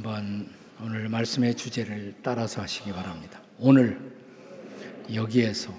한번 0.00 0.48
오늘 0.80 1.10
말씀의 1.10 1.54
주제를 1.54 2.14
따라서 2.22 2.62
하시기 2.62 2.90
바랍니다. 2.90 3.38
오늘 3.58 4.00
여기에서 5.12 5.74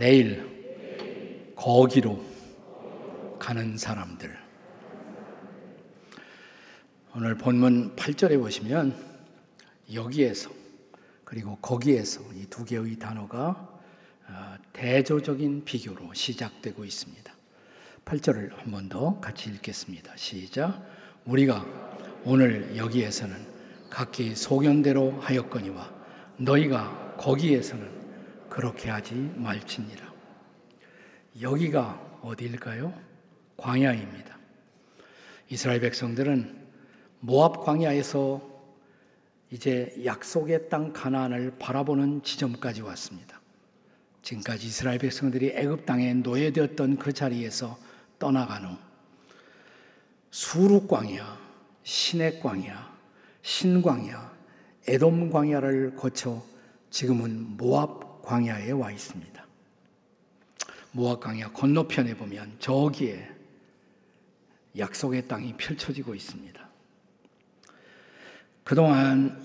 내일 0.00 1.54
거기로 1.54 2.20
가는 3.38 3.76
사람들. 3.78 4.36
오늘 7.14 7.36
본문 7.36 7.94
8절에 7.94 8.36
보시면 8.40 8.96
여기에서 9.94 10.50
그리고 11.24 11.56
거기에서 11.58 12.20
이 12.34 12.46
두 12.50 12.64
개의 12.64 12.98
단어가 12.98 13.78
어, 14.28 14.56
대조적인 14.72 15.64
비교로 15.64 16.14
시작되고 16.14 16.84
있습니다. 16.84 17.32
8절을 18.04 18.56
한 18.56 18.72
번 18.72 18.88
더 18.88 19.20
같이 19.20 19.50
읽겠습니다. 19.50 20.16
시작. 20.16 20.84
우리가 21.26 21.86
오늘 22.24 22.76
여기에서는 22.76 23.36
각기 23.90 24.34
소견대로 24.34 25.12
하였거니와 25.20 25.92
너희가 26.38 27.16
거기에서는 27.18 27.88
그렇게 28.48 28.90
하지 28.90 29.14
말지니라. 29.36 30.12
여기가 31.40 32.20
어디일까요? 32.22 32.92
광야입니다. 33.56 34.36
이스라엘 35.50 35.80
백성들은 35.80 36.58
모압 37.20 37.64
광야에서 37.64 38.42
이제 39.50 39.94
약속의 40.04 40.68
땅 40.68 40.92
가나안을 40.92 41.54
바라보는 41.58 42.22
지점까지 42.22 42.82
왔습니다. 42.82 43.40
지금까지 44.22 44.66
이스라엘 44.66 44.98
백성들이 44.98 45.52
애굽 45.54 45.86
땅에 45.86 46.12
노예되었던 46.12 46.98
그 46.98 47.12
자리에서 47.12 47.78
떠나간 48.18 48.64
후 48.64 48.76
수룩 50.30 50.86
광야, 50.88 51.47
시내 51.88 52.38
광야, 52.38 52.94
신광야, 53.40 54.36
에돔 54.86 55.30
광야를 55.30 55.96
거쳐 55.96 56.44
지금은 56.90 57.56
모압 57.56 58.20
광야에 58.20 58.72
와 58.72 58.92
있습니다. 58.92 59.46
모압 60.92 61.20
광야 61.20 61.50
건너편에 61.52 62.14
보면 62.14 62.56
저기에 62.58 63.26
약속의 64.76 65.28
땅이 65.28 65.54
펼쳐지고 65.56 66.14
있습니다. 66.14 66.68
그동안 68.64 69.42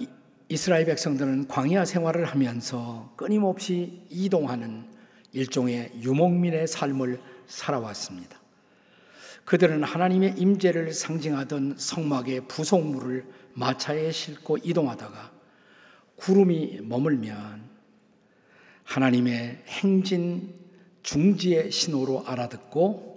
이스라엘 0.50 0.83
백성들은 0.83 1.47
광야 1.47 1.85
생활을 1.85 2.25
하면서 2.25 3.13
끊임없이 3.16 4.05
이동하는 4.09 4.91
일종의 5.31 5.94
유목민의 6.02 6.67
삶을 6.67 7.22
살아왔습니다. 7.47 8.42
그들은 9.45 9.83
하나님의 9.83 10.36
임재를 10.38 10.94
상징하던 10.94 11.75
성막의 11.77 12.47
부속물을 12.47 13.25
마차에 13.53 14.11
싣고 14.11 14.58
이동하다가 14.63 15.31
구름이 16.16 16.80
머물면 16.83 17.69
하나님의 18.83 19.63
행진 19.67 20.53
중지의 21.03 21.72
신호로 21.72 22.25
알아듣고 22.25 23.13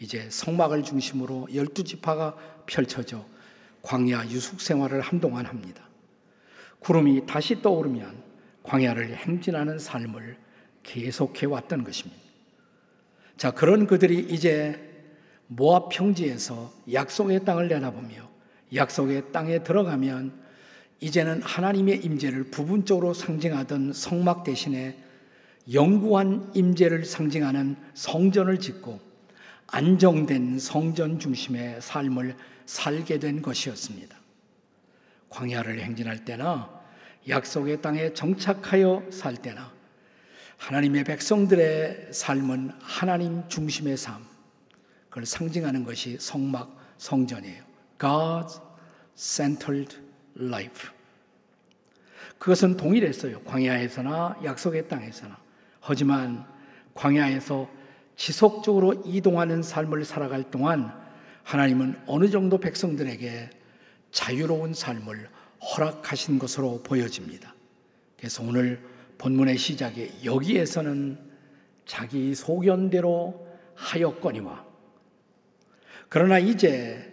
이제 0.00 0.28
성막을 0.30 0.82
중심으로 0.82 1.48
열두 1.54 1.84
지파가 1.84 2.36
펼쳐져 2.66 3.24
광야 3.82 4.28
유숙 4.28 4.60
생활을 4.60 5.00
한동안 5.00 5.46
합니다. 5.46 5.88
구름이 6.80 7.26
다시 7.26 7.62
떠오르면 7.62 8.22
광야를 8.62 9.16
행진하는 9.16 9.78
삶을 9.78 10.36
계속해 10.82 11.46
왔던 11.46 11.84
것입니다. 11.84 12.22
자, 13.36 13.50
그런 13.50 13.86
그들이 13.86 14.18
이제 14.30 14.93
모압 15.46 15.90
평지에서 15.90 16.72
약속의 16.92 17.44
땅을 17.44 17.68
내다보며 17.68 18.28
약속의 18.74 19.32
땅에 19.32 19.62
들어가면 19.62 20.32
이제는 21.00 21.42
하나님의 21.42 22.04
임재를 22.04 22.44
부분적으로 22.44 23.12
상징하던 23.14 23.92
성막 23.92 24.44
대신에 24.44 24.98
영구한 25.72 26.50
임재를 26.54 27.04
상징하는 27.04 27.76
성전을 27.94 28.58
짓고 28.58 29.00
안정된 29.66 30.58
성전 30.58 31.18
중심의 31.18 31.80
삶을 31.80 32.36
살게 32.66 33.18
된 33.18 33.42
것이었습니다. 33.42 34.16
광야를 35.30 35.80
행진할 35.80 36.24
때나 36.24 36.70
약속의 37.28 37.82
땅에 37.82 38.12
정착하여 38.12 39.04
살 39.10 39.36
때나 39.36 39.72
하나님의 40.58 41.04
백성들의 41.04 42.08
삶은 42.12 42.72
하나님 42.80 43.48
중심의 43.48 43.96
삶, 43.96 44.24
그걸 45.14 45.26
상징하는 45.26 45.84
것이 45.84 46.16
성막 46.18 46.76
성전이에요. 46.98 47.62
God-centered 48.00 49.96
life. 50.36 50.90
그것은 52.38 52.76
동일했어요. 52.76 53.40
광야에서나 53.42 54.40
약속의 54.42 54.88
땅에서나. 54.88 55.38
하지만 55.78 56.44
광야에서 56.94 57.70
지속적으로 58.16 59.04
이동하는 59.06 59.62
삶을 59.62 60.04
살아갈 60.04 60.50
동안 60.50 60.92
하나님은 61.44 62.00
어느 62.06 62.28
정도 62.28 62.58
백성들에게 62.58 63.50
자유로운 64.10 64.74
삶을 64.74 65.28
허락하신 65.60 66.40
것으로 66.40 66.82
보여집니다. 66.82 67.54
그래서 68.18 68.42
오늘 68.42 68.84
본문의 69.18 69.58
시작에 69.58 70.24
여기에서는 70.24 71.20
자기 71.86 72.34
소견대로 72.34 73.46
하였거니와 73.76 74.73
그러나 76.08 76.38
이제 76.38 77.12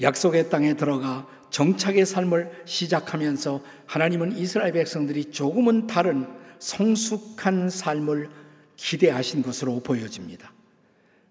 약속의 0.00 0.50
땅에 0.50 0.74
들어가 0.74 1.28
정착의 1.50 2.04
삶을 2.04 2.62
시작하면서 2.64 3.62
하나님은 3.86 4.36
이스라엘 4.36 4.72
백성들이 4.72 5.30
조금은 5.30 5.86
다른 5.86 6.26
성숙한 6.58 7.70
삶을 7.70 8.28
기대하신 8.76 9.42
것으로 9.42 9.80
보여집니다. 9.80 10.52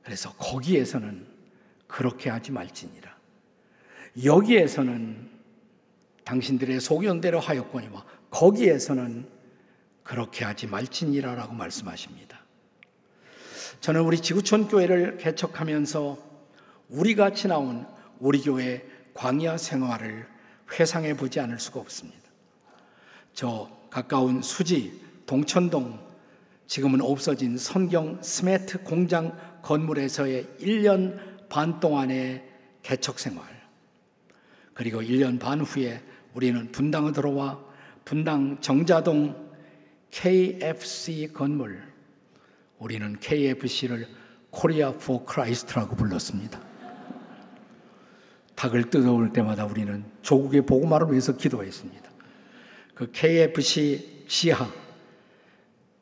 그래서 0.03 0.31
거기에서는 0.33 1.25
그렇게 1.87 2.29
하지 2.29 2.51
말지니라. 2.51 3.13
여기에서는 4.23 5.29
당신들의 6.23 6.79
소견대로 6.79 7.39
하였거니와 7.39 8.05
거기에서는 8.29 9.27
그렇게 10.03 10.45
하지 10.45 10.67
말지니라라고 10.67 11.53
말씀하십니다. 11.53 12.41
저는 13.81 14.01
우리 14.01 14.19
지구촌 14.19 14.67
교회를 14.67 15.17
개척하면서 15.17 16.32
우리가 16.93 17.33
지나온 17.33 17.87
우리 18.19 18.39
교회 18.41 18.85
광야 19.15 19.57
생활을 19.57 20.27
회상해 20.71 21.15
보지 21.15 21.39
않을 21.39 21.59
수가 21.59 21.79
없습니다. 21.79 22.21
저 23.33 23.69
가까운 23.89 24.41
수지, 24.41 25.01
동천동, 25.25 25.99
지금은 26.67 27.01
없어진 27.01 27.57
선경 27.57 28.19
스마트 28.21 28.83
공장 28.83 29.37
건물에서의 29.63 30.45
1년 30.59 31.19
반 31.49 31.79
동안의 31.79 32.47
개척 32.83 33.19
생활. 33.19 33.45
그리고 34.73 35.01
1년 35.01 35.39
반 35.39 35.61
후에 35.61 36.01
우리는 36.33 36.71
분당에 36.71 37.11
들어와 37.11 37.59
분당 38.05 38.59
정자동 38.61 39.51
KFC 40.11 41.31
건물, 41.33 41.81
우리는 42.77 43.17
KFC를 43.19 44.07
Korea 44.51 44.91
for 44.91 45.25
Christ라고 45.25 45.95
불렀습니다. 45.95 46.62
닭을 48.55 48.89
뜯어올 48.89 49.33
때마다 49.33 49.65
우리는 49.65 50.03
조국의 50.21 50.65
복음화를 50.65 51.11
위해서 51.11 51.35
기도했습니다. 51.35 52.09
그 52.95 53.11
KFC 53.11 54.25
지하, 54.27 54.69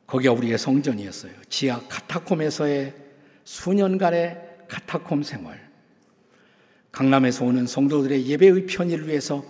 거기가 0.06 0.32
우리의 0.34 0.58
성전이었어요. 0.58 1.32
지하 1.48 1.80
카타콤에서의 1.88 2.94
수년간의 3.44 4.52
카타콤 4.68 5.22
생활. 5.22 5.70
강남에서 6.92 7.46
오는 7.46 7.66
성도들의 7.66 8.26
예배의 8.26 8.66
편의를 8.66 9.08
위해서 9.08 9.42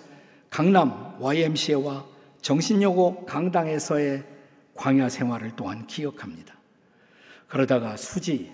강남 0.48 1.16
YMCA와 1.20 2.06
정신여고 2.40 3.26
강당에서의 3.26 4.24
광야 4.74 5.08
생활을 5.08 5.52
또한 5.56 5.86
기억합니다. 5.86 6.56
그러다가 7.48 7.96
수지, 7.96 8.52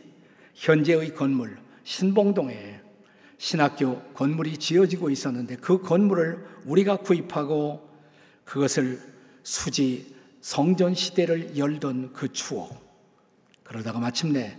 현재의 0.54 1.14
건물, 1.14 1.58
신봉동에 1.84 2.80
신학교 3.38 4.00
건물이 4.14 4.58
지어지고 4.58 5.10
있었는데 5.10 5.56
그 5.56 5.80
건물을 5.80 6.44
우리가 6.66 6.98
구입하고 6.98 7.88
그것을 8.44 9.00
수지 9.44 10.14
성전 10.40 10.94
시대를 10.94 11.56
열던 11.56 12.12
그 12.12 12.32
추억. 12.32 12.70
그러다가 13.62 14.00
마침내 14.00 14.58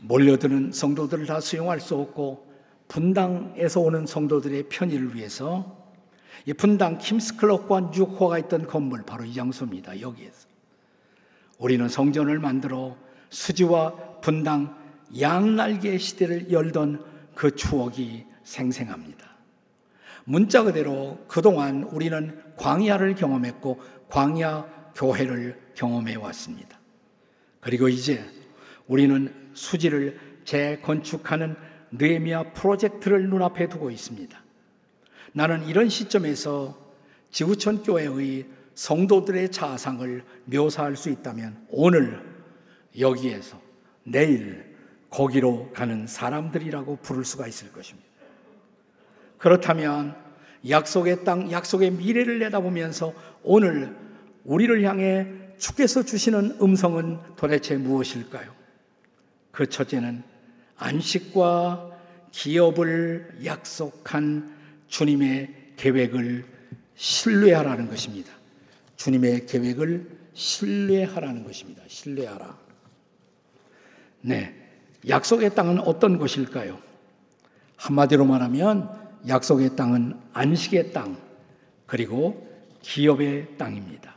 몰려드는 0.00 0.72
성도들을 0.72 1.26
다 1.26 1.40
수용할 1.40 1.80
수 1.80 1.94
없고 1.94 2.50
분당에서 2.88 3.80
오는 3.80 4.06
성도들의 4.06 4.68
편의를 4.68 5.14
위해서 5.14 5.78
이 6.46 6.52
분당 6.52 6.98
킴스클럽과 6.98 7.92
뉴호가 7.94 8.38
있던 8.40 8.66
건물 8.66 9.02
바로 9.04 9.24
이 9.24 9.34
장소입니다. 9.34 10.00
여기에서 10.00 10.48
우리는 11.58 11.86
성전을 11.88 12.38
만들어 12.38 12.96
수지와 13.28 14.20
분당 14.22 14.76
양날개 15.20 15.98
시대를 15.98 16.50
열던 16.50 17.09
그 17.40 17.56
추억이 17.56 18.26
생생합니다. 18.42 19.26
문자 20.24 20.62
그대로 20.62 21.24
그동안 21.26 21.84
우리는 21.84 22.38
광야를 22.56 23.14
경험했고 23.14 23.80
광야 24.10 24.92
교회를 24.94 25.58
경험해 25.74 26.16
왔습니다. 26.16 26.78
그리고 27.60 27.88
이제 27.88 28.22
우리는 28.86 29.34
수지를 29.54 30.20
재건축하는 30.44 31.56
느헤미야 31.92 32.52
프로젝트를 32.52 33.30
눈앞에 33.30 33.70
두고 33.70 33.90
있습니다. 33.90 34.38
나는 35.32 35.66
이런 35.66 35.88
시점에서 35.88 36.76
지구촌 37.30 37.82
교회의 37.84 38.48
성도들의 38.74 39.50
자상을 39.50 40.24
묘사할 40.44 40.94
수 40.94 41.08
있다면 41.08 41.68
오늘 41.70 42.22
여기에서 42.98 43.58
내일 44.04 44.69
거기로 45.10 45.70
가는 45.72 46.06
사람들이라고 46.06 46.96
부를 46.96 47.24
수가 47.24 47.46
있을 47.46 47.72
것입니다. 47.72 48.08
그렇다면 49.38 50.14
약속의 50.68 51.24
땅, 51.24 51.50
약속의 51.50 51.92
미래를 51.92 52.38
내다보면서 52.40 53.12
오늘 53.42 53.96
우리를 54.44 54.82
향해 54.84 55.26
주께서 55.58 56.02
주시는 56.02 56.58
음성은 56.60 57.18
도대체 57.36 57.76
무엇일까요? 57.76 58.54
그 59.50 59.68
첫째는 59.68 60.22
안식과 60.76 61.90
기업을 62.30 63.40
약속한 63.44 64.54
주님의 64.88 65.54
계획을 65.76 66.44
신뢰하라는 66.94 67.88
것입니다. 67.88 68.32
주님의 68.96 69.46
계획을 69.46 70.18
신뢰하라는 70.34 71.44
것입니다. 71.44 71.82
신뢰하라. 71.86 72.58
네. 74.22 74.59
약속의 75.08 75.54
땅은 75.54 75.80
어떤 75.80 76.18
곳일까요? 76.18 76.78
한마디로 77.76 78.24
말하면 78.26 78.90
약속의 79.26 79.76
땅은 79.76 80.18
안식의 80.32 80.92
땅, 80.92 81.16
그리고 81.86 82.46
기업의 82.82 83.56
땅입니다. 83.56 84.14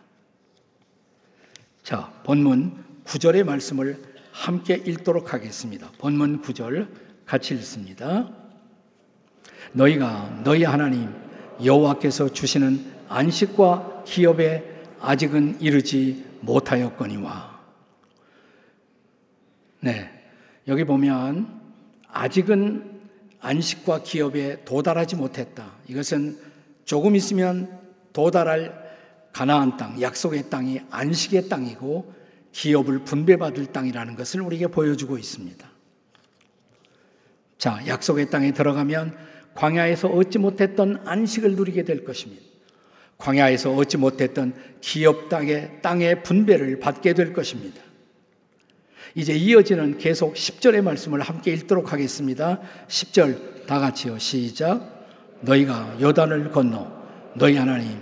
자, 1.84 2.12
본문 2.24 2.84
9절의 3.06 3.44
말씀을 3.44 4.02
함께 4.32 4.76
읽도록 4.76 5.34
하겠습니다. 5.34 5.90
본문 5.98 6.42
9절 6.42 6.88
같이 7.26 7.54
읽습니다. 7.56 8.30
너희가 9.74 10.42
너희 10.44 10.64
하나님 10.64 11.14
여호와께서 11.64 12.30
주시는 12.30 12.94
안식과 13.10 14.04
기업에 14.06 14.82
아직은 15.00 15.62
이르지 15.62 16.26
못하였거니와. 16.42 17.60
네. 19.82 20.13
여기 20.68 20.84
보면 20.84 21.62
아직은 22.08 23.02
안식과 23.40 24.04
기업에 24.04 24.64
도달하지 24.64 25.18
못했다. 25.18 25.72
이것은 25.88 26.38
조금 26.86 27.16
있으면 27.16 27.80
도달할 28.14 28.82
가나안 29.34 29.78
땅, 29.78 30.00
약속의 30.00 30.50
땅이 30.50 30.82
안식의 30.90 31.50
땅이고 31.50 32.14
기업을 32.52 33.00
분배받을 33.00 33.66
땅이라는 33.68 34.16
것을 34.16 34.42
우리에게 34.42 34.68
보여주고 34.68 35.18
있습니다. 35.18 35.68
자, 37.58 37.82
약속의 37.88 38.30
땅에 38.30 38.54
들어가면 38.54 39.18
광야에서 39.56 40.08
얻지 40.08 40.38
못했던 40.40 41.02
안식을 41.06 41.56
누리게 41.56 41.84
될 41.84 42.04
것입니다. 42.06 42.44
광야에서 43.18 43.74
얻지 43.74 43.98
못했던 43.98 44.54
기업 44.82 45.30
땅의 45.30 45.80
땅의 45.82 46.24
분배를 46.24 46.80
받게 46.80 47.14
될 47.14 47.34
것입니다. 47.34 47.82
이제 49.16 49.34
이어지는 49.34 50.00
계속 50.00 50.34
10절의 50.34 50.82
말씀을 50.82 51.22
함께 51.22 51.54
읽도록 51.54 51.94
하겠습니다. 51.94 52.60
10절 52.88 53.66
다 53.68 53.80
같이요. 53.80 54.18
시작. 54.18 54.82
너희가 55.42 55.98
요단을 56.02 56.52
건너 56.52 56.92
너희 57.36 57.58
하나님 57.58 58.00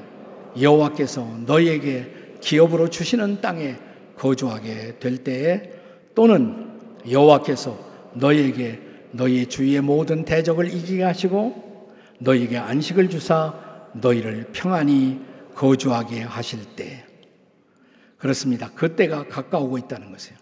여호와께서 0.59 1.39
너희에게 1.45 2.37
기업으로 2.39 2.89
주시는 2.89 3.41
땅에 3.41 3.77
거주하게 4.17 4.99
될 4.99 5.17
때에 5.23 5.71
또는 6.15 6.79
여호와께서 7.09 7.77
너희에게 8.13 8.79
너희 9.11 9.45
주위의 9.47 9.81
모든 9.81 10.23
대적을 10.23 10.73
이기게 10.73 11.03
하시고 11.03 11.91
너희에게 12.19 12.57
안식을 12.57 13.09
주사 13.09 13.53
너희를 13.93 14.49
평안히 14.53 15.19
거주하게 15.55 16.21
하실 16.21 16.59
때 16.75 17.03
그렇습니다. 18.17 18.69
그때가 18.71 19.27
가까우고 19.27 19.77
있다는 19.79 20.11
것이에요. 20.11 20.40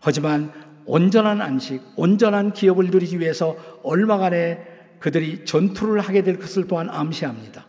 하지만 0.00 0.52
온전한 0.86 1.40
안식, 1.40 1.82
온전한 1.96 2.52
기업을 2.52 2.86
누리기 2.90 3.20
위해서 3.20 3.56
얼마간의 3.82 4.66
그들이 4.98 5.44
전투를 5.44 6.00
하게 6.00 6.22
될 6.22 6.38
것을 6.38 6.66
또한 6.66 6.88
암시합니다. 6.90 7.66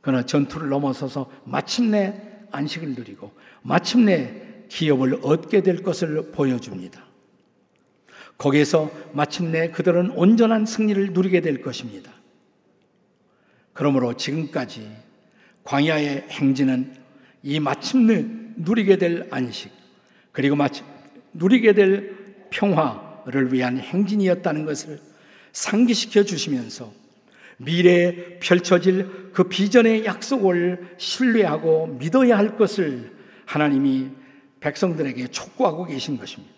그러나 0.00 0.24
전투를 0.24 0.68
넘어서서 0.68 1.30
마침내 1.44 2.20
안식을 2.50 2.94
누리고 2.94 3.32
마침내 3.62 4.64
기업을 4.68 5.20
얻게 5.22 5.62
될 5.62 5.82
것을 5.82 6.30
보여줍니다. 6.32 7.02
거기에서 8.38 8.90
마침내 9.12 9.70
그들은 9.70 10.10
온전한 10.10 10.66
승리를 10.66 11.12
누리게 11.12 11.40
될 11.40 11.60
것입니다. 11.60 12.12
그러므로 13.72 14.14
지금까지 14.14 14.90
광야의 15.64 16.26
행진은 16.30 16.94
이 17.42 17.60
마침내 17.60 18.24
누리게 18.56 18.98
될 18.98 19.28
안식, 19.30 19.70
그리고 20.32 20.56
마침 20.56 20.84
누리게 21.34 21.72
될 21.74 22.46
평화를 22.50 23.52
위한 23.52 23.78
행진이었다는 23.78 24.64
것을 24.64 25.00
상기시켜 25.52 26.24
주시면서 26.24 26.92
미래에 27.58 28.38
펼쳐질 28.40 29.32
그 29.32 29.44
비전의 29.44 30.04
약속을 30.04 30.96
신뢰하고 30.98 31.86
믿어야 31.98 32.36
할 32.36 32.56
것을 32.56 33.12
하나님이 33.46 34.10
백성들에게 34.60 35.28
촉구하고 35.28 35.84
계신 35.84 36.16
것입니다. 36.16 36.54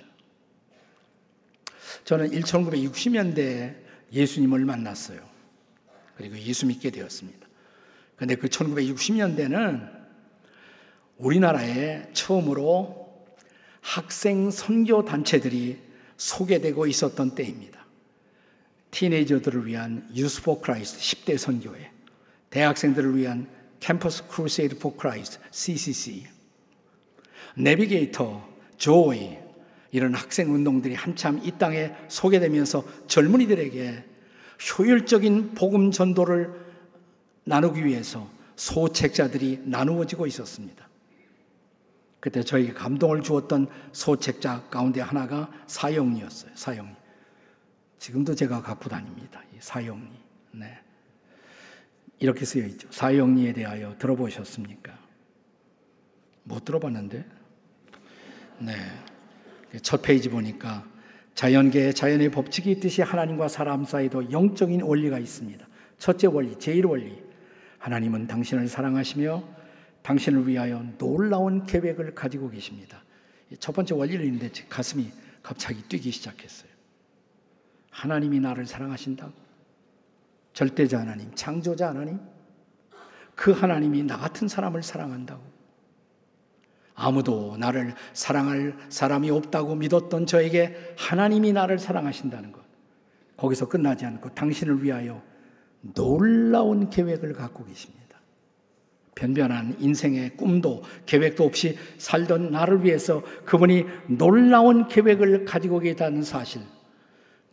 저는 2.05 2.31
1960년대에 2.31 3.75
예수님을 4.13 4.65
만났어요. 4.65 5.21
그리고 6.17 6.39
예수 6.39 6.67
믿게 6.67 6.91
되었습니다. 6.91 7.47
근데 8.17 8.37
그 8.37 8.49
1960년대는 8.49 9.91
우리나라에 11.19 12.11
처음으로 12.13 13.06
학생 13.87 14.51
선교 14.51 15.05
단체들이 15.05 15.79
소개되고 16.17 16.89
있었던 16.89 17.37
때입니다. 17.37 17.87
teenager들을 18.91 19.65
위한 19.65 20.09
Youth 20.13 20.43
for 20.43 20.61
Christ 20.61 20.99
10대 20.99 21.39
선교회, 21.39 21.93
대학생들을 22.51 23.17
위한 23.17 23.47
Campus 23.79 24.27
Crusade 24.27 24.79
for 24.79 24.97
Christ 24.97 25.39
CCC, 25.53 26.27
내비게이터, 27.55 28.45
조이 28.77 29.39
이런 29.93 30.15
학생 30.15 30.53
운동들이 30.53 30.95
한참 30.95 31.41
이 31.45 31.53
땅에 31.53 31.93
소개되면서 32.09 32.85
젊은이들에게 33.07 34.05
효율적인 34.79 35.55
복음 35.55 35.93
전도를 35.93 36.53
나누기 37.45 37.85
위해서 37.85 38.29
소책자들이 38.57 39.61
나누어지고 39.65 40.27
있었습니다. 40.27 40.87
그때 42.21 42.43
저에게 42.43 42.73
감동을 42.73 43.23
주었던 43.23 43.69
소책자 43.93 44.65
가운데 44.71 45.01
하나가 45.01 45.51
사형리였어요. 45.67 46.53
사형리. 46.55 46.95
지금도 47.99 48.35
제가 48.35 48.63
갖고 48.63 48.89
다닙니다. 48.89 49.43
사형리. 49.61 50.11
네. 50.53 50.79
이렇게 52.19 52.45
쓰여 52.45 52.67
있죠. 52.67 52.89
사형리에 52.91 53.53
대하여 53.53 53.97
들어보셨습니까? 53.99 54.99
못 56.45 56.65
들어봤는데. 56.65 57.25
네. 58.61 58.75
첫 59.83 60.01
페이지 60.03 60.29
보니까 60.29 60.87
자연계에 61.35 61.93
자연의 61.93 62.31
법칙이 62.31 62.71
있듯이 62.73 63.03
하나님과 63.03 63.49
사람 63.49 63.85
사이도 63.85 64.33
영적인 64.33 64.83
원리가 64.83 65.19
있습니다. 65.19 65.67
첫째 65.99 66.27
원리, 66.29 66.59
제일 66.59 66.87
원리. 66.87 67.23
하나님은 67.79 68.27
당신을 68.27 68.69
사랑하시며 68.69 69.56
당신을 70.07 70.47
위하여 70.47 70.85
놀라운 70.99 71.67
계획을 71.67 72.15
가지고 72.15 72.49
계십니다. 72.49 73.03
첫 73.59 73.73
번째 73.73 73.95
원리를 73.95 74.25
있는데 74.27 74.53
가슴이 74.69 75.11
갑자기 75.43 75.83
뛰기 75.83 76.13
시작했어요. 76.13 76.71
하나님이 77.91 78.39
나를 78.39 78.67
사랑하신다고. 78.67 79.33
절대자 80.53 81.01
하나님, 81.01 81.35
창조자 81.35 81.89
하나님. 81.89 82.21
그 83.35 83.51
하나님이 83.51 84.05
나 84.05 84.17
같은 84.17 84.47
사람을 84.47 84.85
사랑한다고. 84.85 85.43
아무도 86.95 87.57
나를 87.59 87.95
사랑할 88.13 88.77
사람이 88.89 89.29
없다고 89.31 89.75
믿었던 89.75 90.27
저에게 90.27 90.95
하나님이 90.97 91.53
나를 91.53 91.81
사랑하신다는 91.81 92.53
것. 92.53 92.63
거기서 93.37 93.69
끝나지 93.69 94.07
않고 94.07 94.35
당신을 94.35 94.85
위하여 94.85 95.21
놀라운 95.81 96.91
계획을 96.91 97.33
갖고 97.33 97.65
계십니다. 97.65 98.06
변변한 99.17 99.77
인생의 99.81 100.37
꿈도 100.37 100.85
계획도 101.07 101.43
없이 101.43 101.77
살던 101.99 102.53
나를 102.53 102.85
위해서 102.85 103.23
그분이 103.47 103.85
놀라운 104.09 104.87
계획을 104.89 105.47
가지고 105.47 105.81
계다는 105.81 106.23
사실 106.23 106.61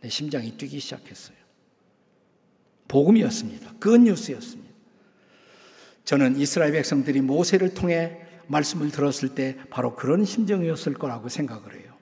내 0.00 0.10
심장이 0.10 0.56
뛰기 0.56 0.78
시작했어요. 0.78 1.36
복음이었습니다. 2.86 3.72
그 3.80 3.96
뉴스였습니다. 3.96 4.72
저는 6.04 6.36
이스라엘 6.36 6.72
백성들이 6.72 7.22
모세를 7.22 7.72
통해 7.72 8.20
말씀을 8.46 8.90
들었을 8.90 9.34
때 9.34 9.56
바로 9.70 9.96
그런 9.96 10.26
심정이었을 10.26 10.92
거라고 10.92 11.30
생각을 11.30 11.80
해요. 11.80 11.94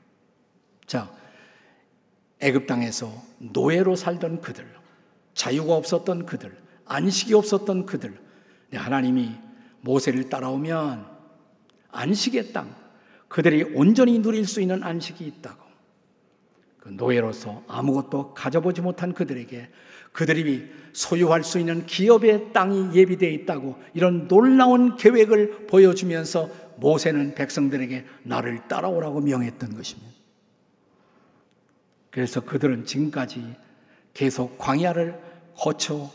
자, 0.86 1.14
애굽 2.40 2.66
땅에서 2.66 3.22
노예로 3.38 3.94
살던 3.94 4.40
그들, 4.40 4.66
자유가 5.34 5.76
없었던 5.76 6.26
그들, 6.26 6.52
안식이 6.86 7.32
없었던 7.32 7.86
그들, 7.86 8.18
하나님이 8.74 9.30
모세를 9.82 10.28
따라오면 10.28 11.06
안식의 11.90 12.52
땅, 12.52 12.74
그들이 13.28 13.62
온전히 13.74 14.20
누릴 14.20 14.46
수 14.46 14.60
있는 14.60 14.82
안식이 14.82 15.24
있다고. 15.24 15.62
그 16.78 16.88
노예로서 16.88 17.62
아무것도 17.68 18.34
가져보지 18.34 18.80
못한 18.80 19.12
그들에게 19.12 19.68
그들이 20.10 20.68
소유할 20.92 21.44
수 21.44 21.58
있는 21.58 21.86
기업의 21.86 22.52
땅이 22.52 22.94
예비되어 22.94 23.30
있다고 23.30 23.80
이런 23.94 24.26
놀라운 24.26 24.96
계획을 24.96 25.66
보여주면서 25.68 26.50
모세는 26.76 27.34
백성들에게 27.34 28.04
나를 28.24 28.66
따라오라고 28.68 29.20
명했던 29.20 29.76
것입니다. 29.76 30.12
그래서 32.10 32.40
그들은 32.40 32.84
지금까지 32.84 33.56
계속 34.12 34.58
광야를 34.58 35.18
거쳐 35.56 36.10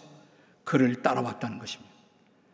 그를 0.63 1.01
따라왔다는 1.01 1.59
것입니다. 1.59 1.91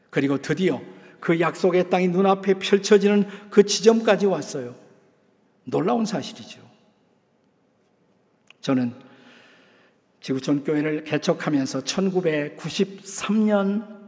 그리고 0.10 0.38
드디어 0.38 0.80
그 1.24 1.40
약속의 1.40 1.90
땅이 1.90 2.10
눈앞에 2.10 2.56
펼쳐지는 2.56 3.26
그 3.50 3.64
지점까지 3.64 4.26
왔어요. 4.26 4.76
놀라운 5.64 6.06
사실이죠. 6.06 6.60
저는 8.60 8.94
지구촌 10.20 10.66
교회를 10.66 11.06
개척하면서 11.06 11.80
1993년 11.80 14.04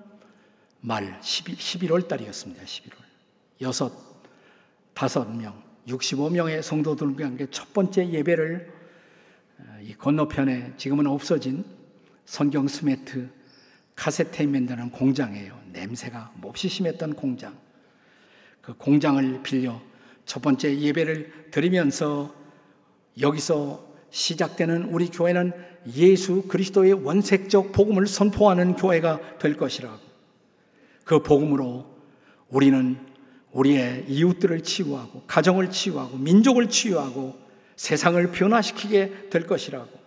말 0.82 1.18
11, 1.22 1.94
월 1.94 2.06
달이었습니다. 2.06 2.66
11월. 2.66 2.98
여섯, 3.62 3.94
다섯 4.94 5.32
명, 5.32 5.64
65명의 5.88 6.62
성도들과 6.62 7.28
함께 7.28 7.48
첫 7.50 7.72
번째 7.72 8.10
예배를 8.10 8.74
어, 9.60 9.80
이 9.82 9.94
건너편에 9.94 10.74
지금은 10.76 11.08
없어진 11.08 11.64
성경 12.26 12.68
스매트 12.68 13.30
카세테인 13.96 14.52
만드는 14.52 14.92
공장이에요. 14.92 15.60
냄새가 15.72 16.34
몹시 16.36 16.68
심했던 16.68 17.14
공장. 17.14 17.58
그 18.62 18.74
공장을 18.74 19.44
빌려 19.44 19.82
첫 20.26 20.42
번째 20.42 20.78
예배를 20.80 21.50
드리면서 21.52 22.34
여기서 23.20 23.94
시작되는 24.10 24.86
우리 24.86 25.08
교회는 25.08 25.54
예수 25.96 26.44
그리스도의 26.44 26.94
원색적 26.94 27.72
복음을 27.72 28.08
선포하는 28.08 28.76
교회가 28.76 29.38
될 29.38 29.56
것이라고. 29.56 30.00
그 31.04 31.22
복음으로 31.22 31.86
우리는 32.50 32.98
우리의 33.52 34.06
이웃들을 34.08 34.62
치유하고 34.62 35.24
가정을 35.28 35.70
치유하고 35.70 36.18
민족을 36.18 36.70
치유하고 36.70 37.38
세상을 37.76 38.32
변화시키게 38.32 39.30
될 39.30 39.46
것이라고. 39.46 40.05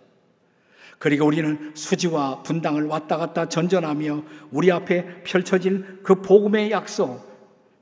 그리고 0.99 1.25
우리는 1.25 1.71
수지와 1.73 2.43
분당을 2.43 2.85
왔다 2.85 3.17
갔다 3.17 3.47
전전하며 3.47 4.21
우리 4.51 4.69
앞에 4.71 5.23
펼쳐질 5.23 6.01
그 6.03 6.21
복음의 6.21 6.71
약속, 6.71 7.25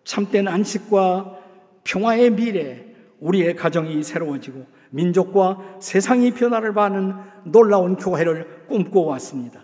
참된 0.04 0.48
안식과 0.48 1.36
평화의 1.84 2.32
미래, 2.32 2.86
우리의 3.20 3.56
가정이 3.56 4.04
새로워지고 4.04 4.66
민족과 4.92 5.78
세상이 5.82 6.32
변화를 6.32 6.74
받는 6.74 7.14
놀라운 7.46 7.96
교회를 7.96 8.68
꿈꿔왔습니다. 8.68 9.62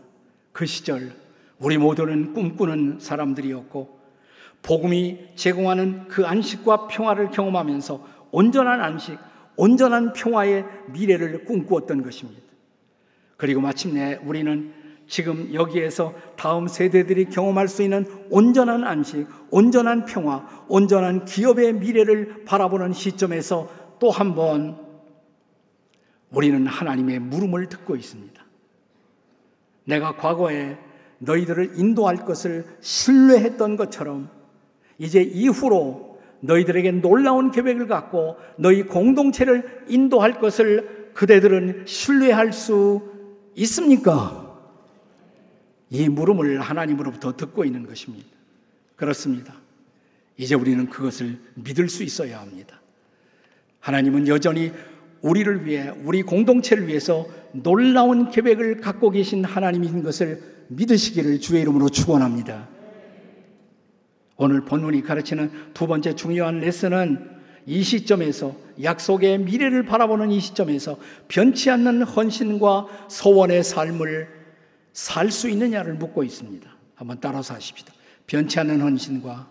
그 0.51 0.65
시절 0.65 1.11
우리 1.59 1.77
모두는 1.77 2.33
꿈꾸는 2.33 2.97
사람들이었고 2.99 3.99
복음이 4.63 5.19
제공하는 5.35 6.07
그 6.07 6.25
안식과 6.25 6.87
평화를 6.87 7.29
경험하면서 7.29 8.07
온전한 8.31 8.81
안식, 8.81 9.19
온전한 9.55 10.13
평화의 10.13 10.65
미래를 10.91 11.45
꿈꾸었던 11.45 12.01
것입니다. 12.01 12.42
그리고 13.37 13.61
마침내 13.61 14.19
우리는 14.23 14.73
지금 15.07 15.53
여기에서 15.53 16.13
다음 16.37 16.67
세대들이 16.67 17.25
경험할 17.25 17.67
수 17.67 17.83
있는 17.83 18.05
온전한 18.29 18.83
안식, 18.83 19.27
온전한 19.51 20.05
평화, 20.05 20.47
온전한 20.67 21.25
기업의 21.25 21.73
미래를 21.73 22.45
바라보는 22.45 22.93
시점에서 22.93 23.69
또 23.99 24.09
한 24.09 24.35
번 24.35 24.77
우리는 26.31 26.65
하나님의 26.65 27.19
물음을 27.19 27.69
듣고 27.69 27.95
있습니다. 27.95 28.43
내가 29.85 30.15
과거에 30.15 30.77
너희들을 31.19 31.73
인도할 31.77 32.25
것을 32.25 32.65
신뢰했던 32.81 33.77
것처럼 33.77 34.29
이제 34.97 35.21
이후로 35.21 36.19
너희들에게 36.39 36.91
놀라운 36.93 37.51
계획을 37.51 37.87
갖고 37.87 38.37
너희 38.57 38.83
공동체를 38.83 39.85
인도할 39.87 40.39
것을 40.39 41.11
그대들은 41.13 41.83
신뢰할 41.85 42.51
수 42.51 43.12
있습니까? 43.55 44.43
이 45.89 46.09
물음을 46.09 46.59
하나님으로부터 46.61 47.35
듣고 47.35 47.65
있는 47.65 47.85
것입니다. 47.85 48.27
그렇습니다. 48.95 49.53
이제 50.37 50.55
우리는 50.55 50.89
그것을 50.89 51.39
믿을 51.55 51.89
수 51.89 52.03
있어야 52.03 52.39
합니다. 52.39 52.81
하나님은 53.79 54.27
여전히 54.27 54.71
우리를 55.21 55.65
위해, 55.65 55.89
우리 56.03 56.23
공동체를 56.23 56.87
위해서 56.87 57.27
놀라운 57.51 58.29
계획을 58.29 58.81
갖고 58.81 59.09
계신 59.09 59.45
하나님인 59.45 60.03
것을 60.03 60.41
믿으시기를 60.69 61.39
주의 61.39 61.61
이름으로 61.61 61.89
축원합니다. 61.89 62.67
오늘 64.35 64.65
본문이 64.65 65.03
가르치는 65.03 65.73
두 65.73 65.85
번째 65.87 66.15
중요한 66.15 66.59
레슨은 66.59 67.32
이 67.65 67.83
시점에서 67.83 68.55
약속의 68.81 69.39
미래를 69.39 69.85
바라보는 69.85 70.31
이 70.31 70.39
시점에서 70.39 70.97
변치 71.27 71.69
않는 71.69 72.03
헌신과 72.03 73.07
소원의 73.09 73.63
삶을 73.63 74.43
살 74.93 75.31
수 75.31 75.49
있느냐를 75.49 75.95
묻고 75.95 76.23
있습니다. 76.23 76.69
한번 76.95 77.17
따라서 77.19 77.55
하십시다. 77.55 77.93
변치 78.27 78.59
않는 78.59 78.81
헌신과 78.81 79.49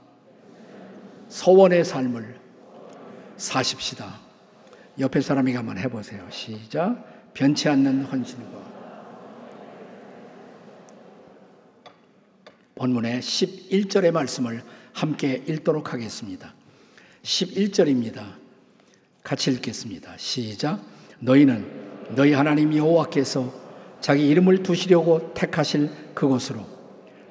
소원의 1.28 1.84
삶을 1.84 2.38
사십시다. 3.36 4.20
옆에 4.98 5.20
사람에게 5.20 5.56
한번 5.56 5.78
해보세요. 5.78 6.24
시작. 6.30 7.32
변치 7.34 7.68
않는 7.68 8.04
헌신과 8.04 8.72
본문의 12.74 13.20
11절의 13.20 14.10
말씀을 14.10 14.62
함께 14.92 15.42
읽도록 15.46 15.92
하겠습니다. 15.92 16.54
11절입니다. 17.22 18.22
같이 19.22 19.50
읽겠습니다. 19.52 20.14
시작. 20.16 20.80
너희는 21.20 21.64
너희 22.16 22.32
하나님 22.32 22.76
여호와께서 22.76 23.52
자기 24.00 24.28
이름을 24.28 24.62
두시려고 24.64 25.32
택하실 25.32 25.90
그곳으로 26.14 26.60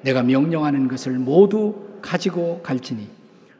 내가 0.00 0.22
명령하는 0.22 0.88
것을 0.88 1.12
모두 1.12 1.98
가지고 2.00 2.60
갈지니 2.62 3.06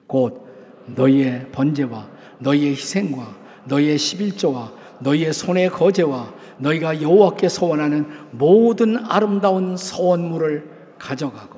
곧 0.07 0.47
너희의 0.87 1.49
번제와 1.53 2.09
너희의 2.39 2.71
희생과 2.73 3.37
너희의 3.67 3.97
11조와 3.99 4.73
너희의 5.01 5.33
손의 5.33 5.69
거제와 5.71 6.35
너희가 6.59 7.03
여호와께 7.03 7.49
소원하는 7.49 8.07
모든 8.33 8.97
아름다운 8.97 9.77
소원물을 9.77 10.71
가져가고 10.99 11.52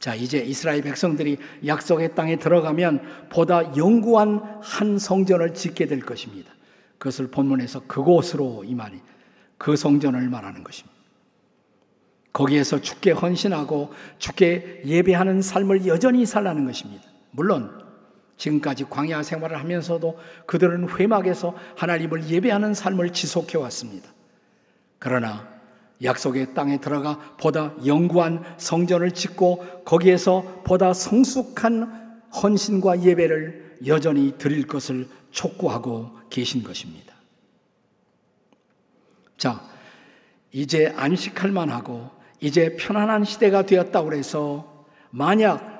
자, 0.00 0.14
이제 0.14 0.38
이스라엘 0.38 0.80
백성들이 0.80 1.36
약속의 1.66 2.14
땅에 2.14 2.36
들어가면 2.36 3.28
보다 3.28 3.76
영구한 3.76 4.40
한 4.62 4.98
성전을 4.98 5.52
짓게 5.52 5.86
될 5.86 6.00
것입니다. 6.00 6.50
그것을 6.96 7.28
본문에서 7.28 7.82
그곳으로 7.86 8.64
이 8.64 8.74
말이 8.74 8.98
그 9.58 9.76
성전을 9.76 10.28
말하는 10.30 10.64
것입니다. 10.64 10.98
거기에서 12.32 12.80
주께 12.80 13.10
헌신하고 13.10 13.92
주께 14.18 14.80
예배하는 14.86 15.42
삶을 15.42 15.86
여전히 15.86 16.24
살라는 16.24 16.64
것입니다. 16.64 17.04
물론 17.30 17.78
지금까지 18.38 18.84
광야 18.84 19.22
생활을 19.22 19.58
하면서도 19.58 20.18
그들은 20.46 20.88
회막에서 20.98 21.54
하나님을 21.76 22.26
예배하는 22.26 22.72
삶을 22.72 23.12
지속해 23.12 23.58
왔습니다. 23.58 24.08
그러나 24.98 25.49
약속의 26.02 26.54
땅에 26.54 26.80
들어가 26.80 27.18
보다 27.38 27.74
영구한 27.84 28.42
성전을 28.58 29.12
짓고 29.12 29.82
거기에서 29.84 30.62
보다 30.64 30.92
성숙한 30.92 32.22
헌신과 32.42 33.02
예배를 33.02 33.78
여전히 33.86 34.36
드릴 34.38 34.66
것을 34.66 35.08
촉구하고 35.30 36.10
계신 36.30 36.62
것입니다. 36.62 37.14
자, 39.36 39.62
이제 40.52 40.92
안식할 40.96 41.50
만하고 41.50 42.10
이제 42.40 42.76
편안한 42.76 43.24
시대가 43.24 43.62
되었다고 43.64 44.14
해서 44.14 44.86
만약 45.10 45.70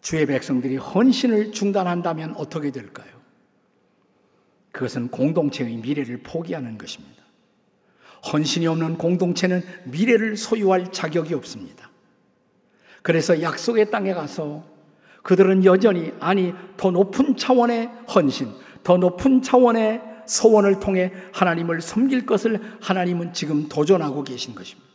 주의 0.00 0.24
백성들이 0.26 0.76
헌신을 0.76 1.52
중단한다면 1.52 2.36
어떻게 2.36 2.70
될까요? 2.70 3.08
그것은 4.70 5.08
공동체의 5.08 5.76
미래를 5.76 6.18
포기하는 6.22 6.78
것입니다. 6.78 7.25
헌신이 8.32 8.66
없는 8.66 8.98
공동체는 8.98 9.62
미래를 9.84 10.36
소유할 10.36 10.92
자격이 10.92 11.34
없습니다. 11.34 11.90
그래서 13.02 13.40
약속의 13.40 13.90
땅에 13.90 14.14
가서 14.14 14.64
그들은 15.22 15.64
여전히 15.64 16.12
아니 16.20 16.52
더 16.76 16.90
높은 16.90 17.36
차원의 17.36 17.90
헌신, 18.14 18.52
더 18.82 18.96
높은 18.96 19.42
차원의 19.42 20.02
소원을 20.26 20.80
통해 20.80 21.12
하나님을 21.32 21.80
섬길 21.80 22.26
것을 22.26 22.60
하나님은 22.80 23.32
지금 23.32 23.68
도전하고 23.68 24.24
계신 24.24 24.54
것입니다. 24.54 24.88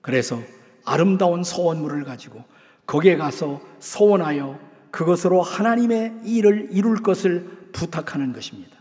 그래서 0.00 0.40
아름다운 0.84 1.44
소원물을 1.44 2.04
가지고 2.04 2.44
거기에 2.86 3.16
가서 3.16 3.60
소원하여 3.78 4.58
그것으로 4.90 5.42
하나님의 5.42 6.20
일을 6.24 6.68
이룰 6.70 7.02
것을 7.02 7.70
부탁하는 7.72 8.32
것입니다. 8.32 8.78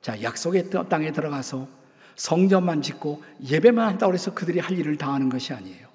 자, 0.00 0.20
약속의 0.22 0.70
땅에 0.88 1.12
들어가서 1.12 1.79
성전만 2.20 2.82
짓고 2.82 3.22
예배만 3.48 3.88
한다고 3.88 4.12
해서 4.12 4.34
그들이 4.34 4.58
할 4.58 4.78
일을 4.78 4.98
다 4.98 5.14
하는 5.14 5.30
것이 5.30 5.54
아니에요. 5.54 5.88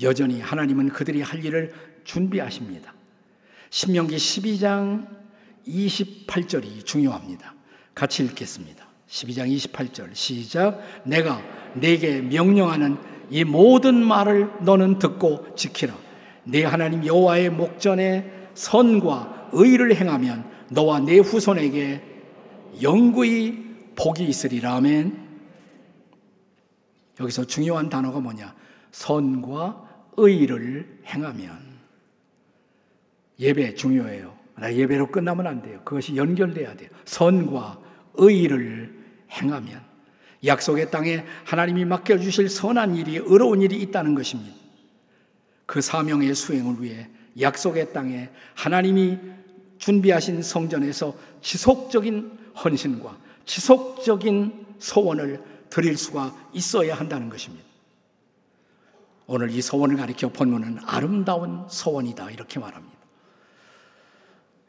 여전히 0.00 0.40
하나님은 0.40 0.88
그들이 0.88 1.20
할 1.20 1.44
일을 1.44 1.74
준비하십니다. 2.04 2.94
신명기 3.68 4.16
12장 4.16 5.06
28절이 5.68 6.86
중요합니다. 6.86 7.54
같이 7.94 8.24
읽겠습니다. 8.24 8.86
12장 9.06 9.54
28절 9.54 10.14
시작 10.14 10.80
내가 11.04 11.42
내게 11.74 12.22
명령하는 12.22 12.96
이 13.28 13.44
모든 13.44 14.02
말을 14.02 14.48
너는 14.62 14.98
듣고 14.98 15.54
지키라. 15.56 15.94
내 16.44 16.64
하나님 16.64 17.04
여호와의 17.04 17.50
목전에 17.50 18.48
선과 18.54 19.50
의를 19.52 19.94
행하면 19.94 20.42
너와 20.70 21.00
내 21.00 21.18
후손에게 21.18 22.02
영구히 22.80 23.62
복이 23.94 24.24
있으리라. 24.24 24.76
아멘. 24.76 25.29
여기서 27.20 27.44
중요한 27.44 27.88
단어가 27.88 28.18
뭐냐? 28.18 28.54
선과 28.92 29.88
의를 30.16 31.00
행하면. 31.06 31.58
예배 33.38 33.74
중요해요. 33.74 34.36
나 34.56 34.74
예배로 34.74 35.10
끝나면 35.10 35.46
안 35.46 35.62
돼요. 35.62 35.80
그것이 35.84 36.16
연결돼야 36.16 36.74
돼요. 36.76 36.90
선과 37.04 37.78
의를 38.14 38.98
행하면. 39.30 39.80
약속의 40.44 40.90
땅에 40.90 41.24
하나님이 41.44 41.84
맡겨 41.84 42.18
주실 42.18 42.48
선한 42.48 42.96
일이, 42.96 43.16
의로운 43.16 43.60
일이 43.60 43.76
있다는 43.82 44.14
것입니다. 44.14 44.54
그 45.66 45.80
사명의 45.80 46.34
수행을 46.34 46.82
위해 46.82 47.08
약속의 47.38 47.92
땅에 47.92 48.28
하나님이 48.54 49.18
준비하신 49.78 50.42
성전에서 50.42 51.14
지속적인 51.42 52.38
헌신과 52.64 53.16
지속적인 53.44 54.66
소원을 54.78 55.42
드릴 55.70 55.96
수가 55.96 56.34
있어야 56.52 56.94
한다는 56.94 57.28
것입니다. 57.28 57.64
오늘 59.26 59.50
이 59.50 59.62
소원을 59.62 59.96
가리켜 59.96 60.28
본문은 60.28 60.80
아름다운 60.84 61.64
소원이다 61.68 62.30
이렇게 62.32 62.58
말합니다. 62.58 62.98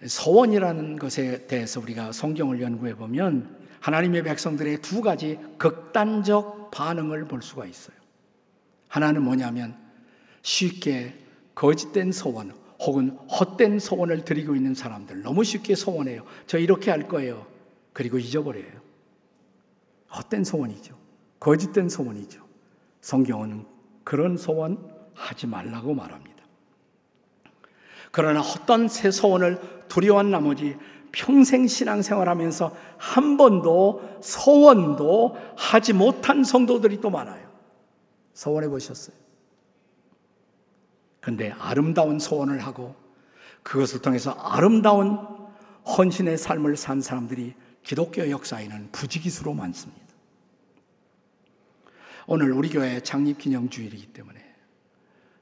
소원이라는 0.05 0.99
것에 0.99 1.47
대해서 1.47 1.79
우리가 1.79 2.11
성경을 2.11 2.61
연구해 2.61 2.95
보면 2.95 3.57
하나님의 3.79 4.23
백성들의 4.23 4.81
두 4.81 5.01
가지 5.01 5.39
극단적 5.57 6.71
반응을 6.71 7.25
볼 7.25 7.41
수가 7.41 7.65
있어요. 7.65 7.95
하나는 8.87 9.23
뭐냐면 9.23 9.75
쉽게 10.43 11.15
거짓된 11.55 12.11
소원 12.11 12.53
혹은 12.79 13.17
헛된 13.29 13.79
소원을 13.79 14.25
드리고 14.25 14.55
있는 14.55 14.73
사람들 14.73 15.21
너무 15.21 15.43
쉽게 15.43 15.75
소원해요. 15.75 16.23
저 16.47 16.57
이렇게 16.57 16.91
할 16.91 17.07
거예요. 17.07 17.45
그리고 17.93 18.17
잊어버려요. 18.17 18.90
헛된 20.15 20.43
소원이죠. 20.43 20.97
거짓된 21.39 21.89
소원이죠. 21.89 22.41
성경은 23.01 23.65
그런 24.03 24.37
소원 24.37 24.77
하지 25.13 25.47
말라고 25.47 25.93
말합니다. 25.93 26.43
그러나 28.11 28.41
헛된 28.41 28.87
새 28.87 29.09
소원을 29.09 29.59
두려워한 29.87 30.31
나머지 30.31 30.77
평생 31.11 31.67
신앙생활하면서 31.67 32.75
한 32.97 33.37
번도 33.37 34.19
소원도 34.21 35.37
하지 35.57 35.93
못한 35.93 36.43
성도들이 36.43 37.01
또 37.01 37.09
많아요. 37.09 37.49
소원해 38.33 38.67
보셨어요? 38.69 39.15
근데 41.19 41.51
아름다운 41.59 42.19
소원을 42.19 42.59
하고 42.59 42.95
그것을 43.63 44.01
통해서 44.01 44.31
아름다운 44.31 45.19
헌신의 45.85 46.37
삶을 46.37 46.77
산 46.77 47.01
사람들이 47.01 47.53
기독교 47.83 48.29
역사에는 48.29 48.89
부지기수로 48.91 49.53
많습니다. 49.53 50.01
오늘 52.27 52.51
우리 52.51 52.69
교회 52.69 53.01
창립 53.01 53.39
기념 53.39 53.69
주일이기 53.69 54.07
때문에 54.07 54.39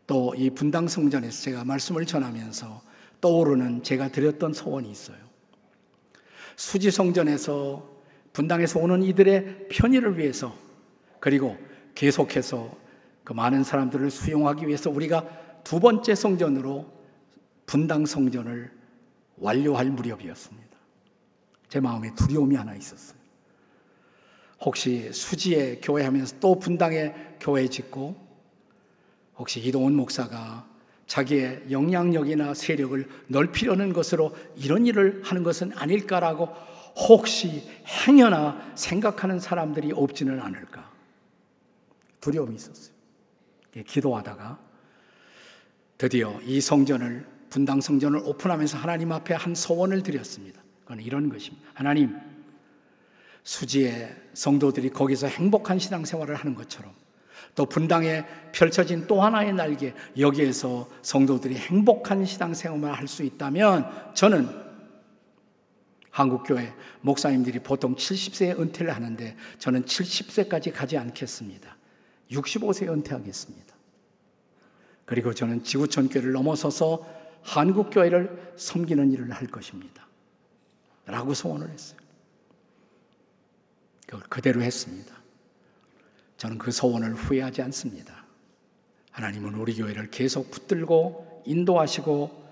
또 0.08 0.34
이 0.36 0.50
분당 0.50 0.88
성전에서 0.88 1.44
제가 1.44 1.66
말씀을 1.66 2.06
전하면서 2.06 2.82
떠오르는 3.22 3.84
제가 3.84 4.10
드렸던 4.10 4.54
소원이 4.54 4.90
있어요. 4.90 5.18
수지 6.56 6.90
성전에서 6.90 7.88
분당에서 8.34 8.80
오는 8.80 9.04
이들의 9.04 9.68
편의를 9.70 10.18
위해서 10.18 10.56
그리고 11.20 11.58
계속해서 11.96 12.76
그 13.24 13.34
많은 13.34 13.64
사람들을 13.64 14.10
수용하기 14.10 14.68
위해서 14.68 14.90
우리가 14.90 15.28
두 15.64 15.80
번째 15.80 16.16
성전으로 16.16 16.92
분당 17.66 18.06
성전을 18.06 18.72
완료할 19.38 19.92
무렵이었습니다. 19.92 20.69
제 21.70 21.80
마음에 21.80 22.14
두려움이 22.16 22.56
하나 22.56 22.76
있었어요. 22.76 23.18
혹시 24.62 25.14
수지에 25.14 25.80
교회 25.82 26.04
하면서 26.04 26.36
또 26.40 26.60
분당에 26.60 27.14
교회 27.40 27.68
짓고 27.68 28.16
혹시 29.38 29.62
이동훈 29.62 29.96
목사가 29.96 30.68
자기의 31.08 31.72
영향력이나 31.72 32.54
세력을 32.54 33.08
넓히려는 33.28 33.94
것으로 33.94 34.36
이런 34.56 34.86
일을 34.86 35.22
하는 35.24 35.44
것은 35.44 35.72
아닐까라고 35.76 36.50
혹시 37.08 37.64
행여나 38.06 38.74
생각하는 38.76 39.40
사람들이 39.40 39.92
없지는 39.94 40.40
않을까 40.42 40.92
두려움이 42.20 42.56
있었어요. 42.56 42.94
기도하다가 43.86 44.60
드디어 45.98 46.40
이 46.44 46.60
성전을 46.60 47.26
분당 47.50 47.82
성전을 47.82 48.22
오픈하면서 48.26 48.78
하나님 48.78 49.12
앞에 49.12 49.34
한 49.34 49.56
소원을 49.56 50.04
드렸습니다. 50.04 50.62
그건 50.90 51.06
이런 51.06 51.30
것입니다. 51.30 51.70
하나님 51.76 52.18
수지의 53.44 54.16
성도들이 54.34 54.90
거기서 54.90 55.28
행복한 55.28 55.78
신앙생활을 55.78 56.34
하는 56.34 56.56
것처럼 56.56 56.92
또 57.54 57.68
분당에 57.68 58.26
펼쳐진 58.52 59.06
또 59.06 59.22
하나의 59.22 59.54
날개 59.54 59.94
여기에서 60.18 60.90
성도들이 61.04 61.58
행복한 61.58 62.26
신앙생활을 62.26 62.98
할 62.98 63.08
수 63.08 63.24
있다면 63.24 64.16
저는 64.16 64.50
한국교회 66.10 66.74
목사님들이 67.02 67.60
보통 67.60 67.96
70세에 67.96 68.60
은퇴를 68.60 68.96
하는데 68.96 69.38
저는 69.60 69.86
70세까지 69.86 70.74
가지 70.74 70.98
않겠습니다. 70.98 71.78
65세에 72.32 72.90
은퇴하겠습니다. 72.90 73.76
그리고 75.06 75.36
저는 75.36 75.64
지구촌 75.64 76.10
교회를 76.10 76.32
넘어서서 76.32 77.06
한국교회를 77.44 78.54
섬기는 78.58 79.12
일을 79.12 79.32
할 79.32 79.46
것입니다. 79.46 80.09
라고 81.10 81.34
소원을 81.34 81.70
했어요. 81.70 82.00
그걸 84.06 84.22
그대로 84.30 84.62
했습니다. 84.62 85.16
저는 86.38 86.58
그 86.58 86.72
소원을 86.72 87.14
후회하지 87.14 87.62
않습니다. 87.64 88.26
하나님은 89.12 89.56
우리 89.56 89.76
교회를 89.76 90.10
계속 90.10 90.50
붙들고 90.52 91.44
인도하시고 91.46 92.50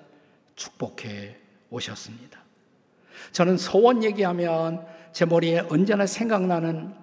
축복해 0.56 1.38
오셨습니다. 1.70 2.44
저는 3.32 3.58
소원 3.58 4.04
얘기하면 4.04 4.86
제 5.14 5.26
머리에 5.26 5.60
언제나 5.60 6.06
생각나는 6.06 6.94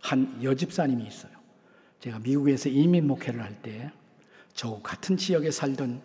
한 0.00 0.42
여집사님이 0.42 1.06
있어요. 1.06 1.32
제가 2.00 2.18
미국에서 2.18 2.68
이민 2.68 3.06
목회를 3.06 3.42
할 3.42 3.56
때 3.62 3.90
저 4.54 4.80
같은 4.82 5.16
지역에 5.16 5.50
살던 5.50 6.00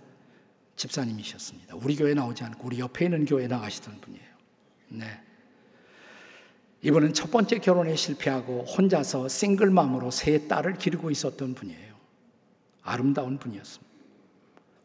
집사님이셨습니다. 0.80 1.76
우리 1.76 1.96
교회 1.96 2.14
나오지 2.14 2.44
않고 2.46 2.68
우리 2.68 2.80
옆에 2.80 3.06
있는 3.06 3.26
교회 3.26 3.48
나가시던 3.48 4.00
분이에요. 4.00 4.30
네. 4.90 5.22
이분은 6.82 7.14
첫 7.14 7.30
번째 7.30 7.60
결혼에 7.60 7.96
실패하고 7.96 8.64
혼자서 8.64 9.28
싱글맘으로 9.28 10.10
세 10.12 10.48
딸을 10.48 10.78
기르고 10.78 11.12
있었던 11.12 11.54
분이에요. 11.54 11.96
아름다운 12.82 13.38
분이었습니다. 13.38 13.90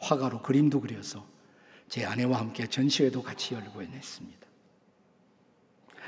화가로 0.01 0.43
그림도 0.43 0.81
그려서 0.81 1.25
제 1.89 2.05
아내와 2.05 2.41
함께 2.41 2.67
전시회도 2.67 3.23
같이 3.23 3.55
열고 3.55 3.83
했습니다. 3.83 4.47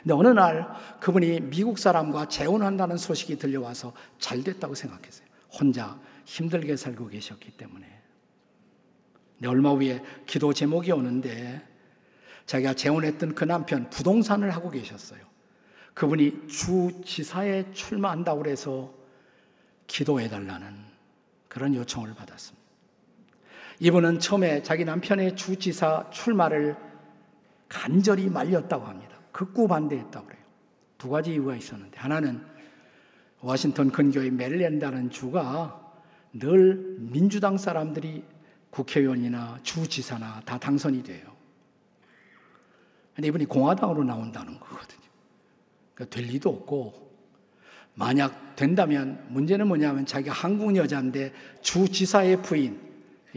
근데 0.02 0.14
어느 0.14 0.28
날 0.28 0.68
그분이 1.00 1.40
미국 1.42 1.78
사람과 1.78 2.28
재혼한다는 2.28 2.96
소식이 2.96 3.38
들려와서 3.38 3.92
잘 4.18 4.42
됐다고 4.42 4.74
생각했어요. 4.74 5.26
혼자 5.52 5.98
힘들게 6.24 6.76
살고 6.76 7.06
계셨기 7.06 7.52
때문에. 7.52 7.95
얼마 9.44 9.70
후에 9.70 10.02
기도 10.24 10.52
제목이 10.52 10.92
오는데 10.92 11.66
자기가 12.46 12.74
재혼했던 12.74 13.34
그 13.34 13.44
남편 13.44 13.90
부동산을 13.90 14.50
하고 14.50 14.70
계셨어요. 14.70 15.20
그분이 15.94 16.46
주 16.46 17.02
지사에 17.04 17.72
출마한다고 17.72 18.42
그래서 18.42 18.94
기도해 19.86 20.28
달라는 20.28 20.76
그런 21.48 21.74
요청을 21.74 22.14
받았습니다. 22.14 22.66
이분은 23.80 24.20
처음에 24.20 24.62
자기 24.62 24.84
남편의 24.84 25.36
주 25.36 25.56
지사 25.56 26.08
출마를 26.10 26.76
간절히 27.68 28.28
말렸다고 28.30 28.84
합니다. 28.84 29.18
극구 29.32 29.68
반대했다고 29.68 30.26
그래요. 30.26 30.42
두 30.98 31.10
가지 31.10 31.32
이유가 31.32 31.56
있었는데 31.56 31.98
하나는 31.98 32.42
워싱턴 33.40 33.90
근교의 33.90 34.30
메릴랜드라는 34.30 35.10
주가 35.10 35.82
늘 36.32 36.96
민주당 36.98 37.58
사람들이 37.58 38.24
국회의원이나 38.76 39.58
주지사나 39.62 40.42
다 40.44 40.58
당선이 40.58 41.02
돼요. 41.02 41.34
근데 43.14 43.28
이분이 43.28 43.46
공화당으로 43.46 44.04
나온다는 44.04 44.60
거거든요. 44.60 45.00
그러니까 45.94 46.14
될 46.14 46.26
리도 46.26 46.50
없고 46.50 47.06
만약 47.94 48.54
된다면 48.56 49.24
문제는 49.30 49.66
뭐냐면 49.66 50.04
자기가 50.04 50.34
한국 50.34 50.76
여자인데 50.76 51.32
주지사의 51.62 52.42
부인, 52.42 52.78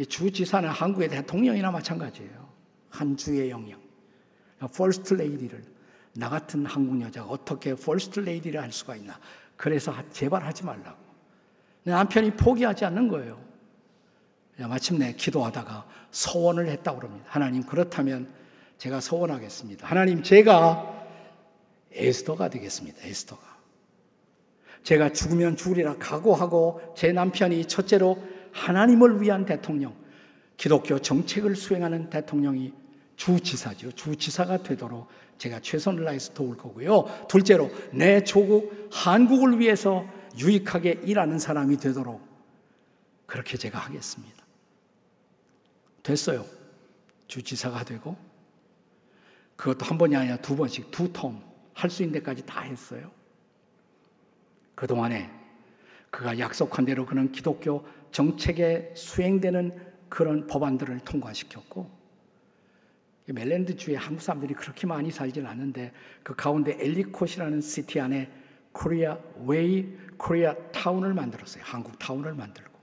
주지사는 0.09 0.67
한국의 0.67 1.07
대통령이나 1.07 1.71
마찬가지예요. 1.71 2.49
한 2.89 3.15
주의 3.15 3.49
영역. 3.49 3.79
퍼스트 4.75 5.13
레이디를 5.13 5.63
나 6.15 6.27
같은 6.27 6.65
한국 6.65 6.99
여자가 6.99 7.29
어떻게 7.29 7.73
퍼스트 7.75 8.19
레이디를 8.19 8.61
할 8.61 8.73
수가 8.73 8.97
있나? 8.97 9.17
그래서 9.55 9.95
제발 10.11 10.43
하지 10.43 10.65
말라고. 10.65 10.97
남편이 11.83 12.31
포기하지 12.31 12.83
않는 12.83 13.07
거예요. 13.07 13.48
마침내 14.67 15.13
기도하다가 15.13 15.85
소원을 16.11 16.67
했다고 16.67 16.99
그럽니다. 16.99 17.25
하나님 17.29 17.63
그렇다면 17.63 18.27
제가 18.77 18.99
소원하겠습니다. 18.99 19.87
하나님 19.87 20.23
제가 20.23 21.07
에스더가 21.91 22.49
되겠습니다. 22.49 23.03
에스더가. 23.03 23.41
제가 24.83 25.11
죽으면 25.11 25.55
죽으리라 25.55 25.97
각오하고 25.97 26.93
제 26.95 27.11
남편이 27.11 27.65
첫째로 27.65 28.21
하나님을 28.51 29.21
위한 29.21 29.45
대통령, 29.45 29.93
기독교 30.57 30.99
정책을 30.99 31.55
수행하는 31.55 32.09
대통령이 32.09 32.73
주지사죠. 33.15 33.91
주지사가 33.91 34.63
되도록 34.63 35.07
제가 35.37 35.59
최선을 35.59 36.05
다해서 36.05 36.33
도울 36.33 36.57
거고요. 36.57 37.05
둘째로 37.27 37.69
내 37.91 38.23
조국 38.23 38.89
한국을 38.91 39.59
위해서 39.59 40.05
유익하게 40.37 41.01
일하는 41.03 41.37
사람이 41.39 41.77
되도록 41.77 42.21
그렇게 43.25 43.57
제가 43.57 43.77
하겠습니다. 43.77 44.38
됐어요. 46.03 46.45
주지사가 47.27 47.83
되고 47.83 48.17
그것도 49.55 49.85
한 49.85 49.97
번이 49.97 50.15
아니라 50.15 50.37
두 50.37 50.55
번씩 50.55 50.91
두 50.91 51.11
term 51.11 51.49
할 51.79 51.89
수 51.89 52.03
있는 52.03 52.19
데까지 52.19 52.45
다 52.45 52.61
했어요. 52.61 53.09
그동안에 54.75 55.29
그가 56.09 56.37
약속한 56.39 56.85
대로 56.85 57.05
그는 57.05 57.31
기독교 57.31 57.85
정책에 58.11 58.93
수행되는 58.95 59.89
그런 60.09 60.47
법안들을 60.47 60.99
통과시켰고 61.01 61.89
메릴랜드 63.27 63.75
주에 63.77 63.95
한국 63.95 64.21
사람들이 64.21 64.55
그렇게 64.55 64.87
많이 64.87 65.11
살진 65.11 65.45
않는데 65.45 65.93
그 66.23 66.35
가운데 66.35 66.77
엘리콧이라는 66.79 67.61
city 67.61 67.99
안에 67.99 68.31
Korea 68.71 69.17
Way, 69.45 69.95
코리아 70.17 70.55
타운을 70.71 71.13
만들었어요. 71.13 71.63
한국 71.65 71.97
타운을 71.99 72.33
만들고 72.33 72.77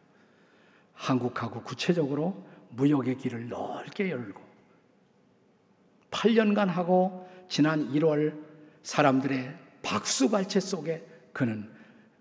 한국하고 0.95 1.63
구체적으로 1.63 2.47
무역의 2.77 3.17
길을 3.19 3.49
넓게 3.49 4.11
열고 4.11 4.41
8년간 6.11 6.67
하고 6.67 7.29
지난 7.49 7.93
1월 7.93 8.39
사람들의 8.83 9.57
박수갈채 9.83 10.61
속에 10.61 11.07
그는 11.33 11.71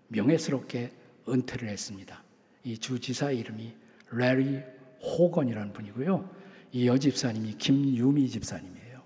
명예스럽게 0.08 0.92
은퇴를 1.28 1.68
했습니다. 1.68 2.22
이 2.64 2.78
주지사 2.78 3.30
이름이 3.30 3.74
레리 4.10 4.60
호건이라는 5.02 5.72
분이고요. 5.72 6.30
이 6.72 6.86
여집사님이 6.86 7.54
김유미 7.54 8.28
집사님이에요. 8.28 9.02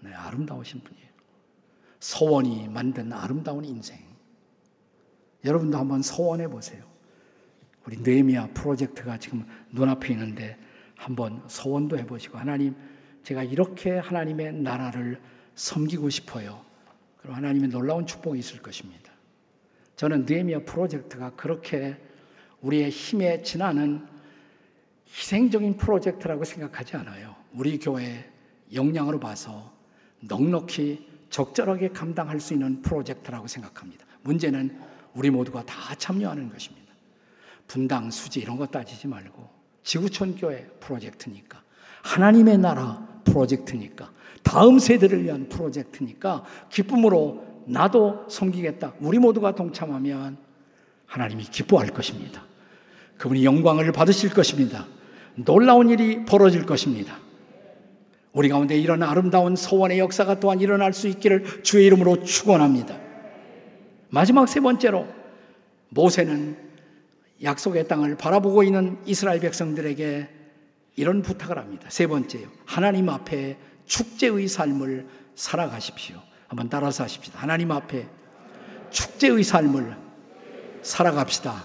네, 0.00 0.12
아름다우신 0.12 0.80
분이에요. 0.80 1.06
서원이 2.00 2.68
만든 2.68 3.12
아름다운 3.12 3.64
인생. 3.64 3.98
여러분도 5.44 5.78
한번 5.78 6.02
서원해 6.02 6.48
보세요. 6.48 6.84
우리 7.86 7.96
네미아 7.98 8.48
프로젝트가 8.48 9.16
지금 9.18 9.46
눈앞에 9.70 10.12
있는데 10.12 10.58
한번 10.96 11.42
서원도 11.46 11.98
해보시고 11.98 12.36
하나님 12.36 12.74
제가 13.22 13.44
이렇게 13.44 13.98
하나님의 13.98 14.54
나라를 14.54 15.20
섬기고 15.54 16.10
싶어요. 16.10 16.64
그럼 17.18 17.36
하나님의 17.36 17.70
놀라운 17.70 18.06
축복이 18.06 18.38
있을 18.38 18.60
것입니다. 18.60 19.12
저는 19.96 20.26
네미아 20.26 20.60
프로젝트가 20.60 21.30
그렇게 21.36 21.96
우리의 22.60 22.90
힘에 22.90 23.42
지나는 23.42 24.06
희생적인 25.08 25.76
프로젝트라고 25.76 26.44
생각하지 26.44 26.96
않아요. 26.96 27.36
우리 27.52 27.78
교회 27.78 28.30
역량으로 28.72 29.20
봐서 29.20 29.72
넉넉히 30.20 31.06
적절하게 31.30 31.90
감당할 31.90 32.40
수 32.40 32.52
있는 32.54 32.82
프로젝트라고 32.82 33.46
생각합니다. 33.46 34.04
문제는 34.22 34.78
우리 35.14 35.30
모두가 35.30 35.64
다 35.64 35.94
참여하는 35.94 36.48
것입니다. 36.48 36.85
분당, 37.66 38.10
수지 38.10 38.40
이런 38.40 38.56
거 38.56 38.66
따지지 38.66 39.08
말고 39.08 39.48
지구촌 39.82 40.36
교회 40.36 40.66
프로젝트니까 40.80 41.62
하나님의 42.02 42.58
나라 42.58 43.06
프로젝트니까 43.24 44.10
다음 44.42 44.78
세대를 44.78 45.24
위한 45.24 45.48
프로젝트니까 45.48 46.44
기쁨으로 46.70 47.44
나도 47.66 48.26
섬기겠다. 48.28 48.94
우리 49.00 49.18
모두가 49.18 49.54
동참하면 49.54 50.36
하나님이 51.06 51.44
기뻐할 51.44 51.88
것입니다. 51.88 52.44
그분이 53.18 53.44
영광을 53.44 53.90
받으실 53.92 54.30
것입니다. 54.30 54.86
놀라운 55.34 55.90
일이 55.90 56.24
벌어질 56.24 56.64
것입니다. 56.64 57.18
우리 58.32 58.48
가운데 58.48 58.78
이런 58.78 59.02
아름다운 59.02 59.56
소원의 59.56 59.98
역사가 59.98 60.40
또한 60.40 60.60
일어날 60.60 60.92
수 60.92 61.08
있기를 61.08 61.62
주의 61.62 61.86
이름으로 61.86 62.22
축원합니다. 62.22 62.98
마지막 64.10 64.46
세 64.46 64.60
번째로 64.60 65.06
모세는 65.88 66.65
약속의 67.42 67.88
땅을 67.88 68.16
바라보고 68.16 68.62
있는 68.62 68.98
이스라엘 69.04 69.40
백성들에게 69.40 70.28
이런 70.96 71.22
부탁을 71.22 71.58
합니다. 71.58 71.88
세 71.90 72.06
번째요. 72.06 72.48
하나님 72.64 73.08
앞에 73.08 73.58
축제의 73.84 74.48
삶을 74.48 75.06
살아가십시오. 75.34 76.16
한번 76.48 76.68
따라서 76.68 77.04
하십시다. 77.04 77.38
하나님 77.38 77.70
앞에 77.70 78.08
축제의 78.90 79.42
삶을 79.42 79.96
살아갑시다. 80.82 81.64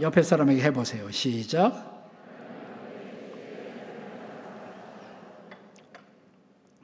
옆에 0.00 0.22
사람에게 0.22 0.62
해보세요. 0.62 1.10
시작. 1.10 1.86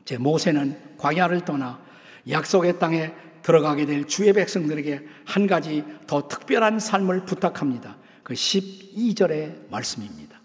제 0.04 0.18
모세는 0.18 0.96
광야를 0.98 1.44
떠나 1.44 1.82
약속의 2.28 2.78
땅에 2.78 3.12
들어가게 3.42 3.86
될 3.86 4.06
주의 4.06 4.32
백성들에게 4.32 5.06
한 5.24 5.46
가지 5.46 5.84
더 6.06 6.28
특별한 6.28 6.78
삶을 6.78 7.24
부탁합니다. 7.24 7.96
그 8.24 8.34
12절의 8.34 9.70
말씀입니다. 9.70 10.40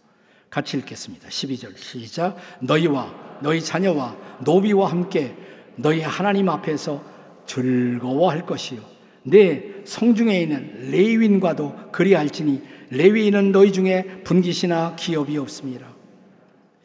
같이 0.50 0.78
읽겠습니다. 0.78 1.30
12절 1.30 1.78
시작. 1.78 2.36
너희와 2.60 3.40
너희 3.42 3.62
자녀와 3.62 4.18
노비와 4.44 4.92
함께 4.92 5.36
너희 5.78 6.02
하나님 6.02 6.50
앞에서 6.50 7.02
즐거워할 7.46 8.46
것이요. 8.46 8.82
내 9.24 9.64
성중에 9.86 10.42
있는 10.42 10.92
레위인과도 10.92 11.92
그리할지니 11.92 12.62
레위인은 12.92 13.52
너희 13.52 13.72
중에 13.72 14.24
분깃이나 14.24 14.96
기업이 14.96 15.38
없습니다. 15.38 15.88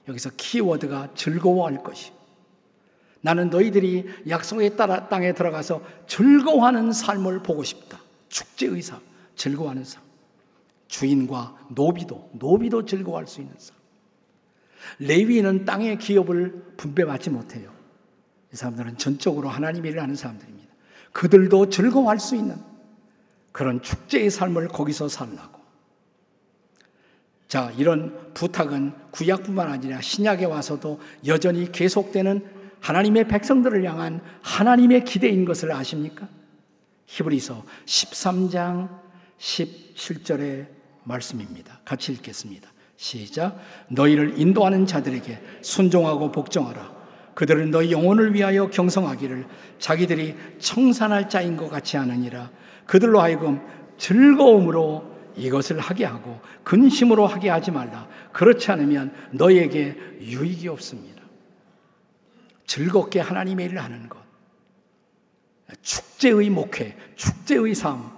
여기서 0.06 0.30
키워드가 0.36 1.10
즐거워할 1.14 1.82
것이. 1.82 2.12
나는 3.20 3.48
너희들이 3.50 4.06
약속의 4.28 4.76
땅에 4.76 5.32
들어가서 5.32 5.82
즐거워하는 6.06 6.92
삶을 6.92 7.42
보고 7.42 7.64
싶다. 7.64 7.98
축제의 8.28 8.82
삶, 8.82 9.00
즐거워하는 9.34 9.82
삶. 9.84 10.04
주인과 10.94 11.56
노비도, 11.70 12.30
노비도 12.34 12.84
즐거워할 12.84 13.26
수 13.26 13.40
있는 13.40 13.52
삶. 13.58 13.76
레위인은 15.00 15.64
땅의 15.64 15.98
기업을 15.98 16.74
분배받지 16.76 17.30
못해요. 17.30 17.72
이 18.52 18.56
사람들은 18.56 18.96
전적으로 18.96 19.48
하나님 19.48 19.84
일을 19.84 20.00
하는 20.00 20.14
사람들입니다. 20.14 20.72
그들도 21.10 21.68
즐거워할 21.70 22.20
수 22.20 22.36
있는 22.36 22.56
그런 23.50 23.82
축제의 23.82 24.30
삶을 24.30 24.68
거기서 24.68 25.08
살라고. 25.08 25.60
자, 27.48 27.72
이런 27.76 28.32
부탁은 28.34 28.92
구약뿐만 29.10 29.72
아니라 29.72 30.00
신약에 30.00 30.44
와서도 30.44 31.00
여전히 31.26 31.72
계속되는 31.72 32.46
하나님의 32.78 33.26
백성들을 33.26 33.84
향한 33.84 34.20
하나님의 34.42 35.04
기대인 35.04 35.44
것을 35.44 35.72
아십니까? 35.72 36.28
히브리서 37.06 37.64
13장 37.84 39.00
17절의 39.38 40.73
말씀입니다. 41.04 41.80
같이 41.84 42.12
읽겠습니다. 42.12 42.68
시작. 42.96 43.58
너희를 43.88 44.38
인도하는 44.38 44.86
자들에게 44.86 45.40
순종하고 45.62 46.32
복종하라. 46.32 46.94
그들은 47.34 47.70
너희 47.70 47.90
영혼을 47.90 48.34
위하여 48.34 48.68
경성하기를 48.70 49.46
자기들이 49.78 50.36
청산할 50.58 51.28
자인 51.28 51.56
것 51.56 51.68
같이 51.68 51.96
하느니라. 51.96 52.50
그들로 52.86 53.20
하여금 53.20 53.60
즐거움으로 53.98 55.12
이것을 55.36 55.80
하게 55.80 56.04
하고 56.04 56.40
근심으로 56.62 57.26
하게 57.26 57.48
하지 57.48 57.70
말라. 57.70 58.08
그렇지 58.32 58.70
않으면 58.70 59.12
너희에게 59.32 59.96
유익이 60.20 60.68
없습니다. 60.68 61.22
즐겁게 62.66 63.20
하나님의 63.20 63.66
일을 63.66 63.82
하는 63.82 64.08
것. 64.08 64.18
축제의 65.82 66.50
목회, 66.50 66.96
축제의 67.16 67.74
삶. 67.74 68.12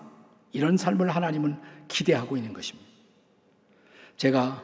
이런 0.53 0.77
삶을 0.77 1.11
하나님은 1.11 1.57
기대하고 1.88 2.37
있는 2.37 2.53
것입니다. 2.53 2.88
제가 4.16 4.62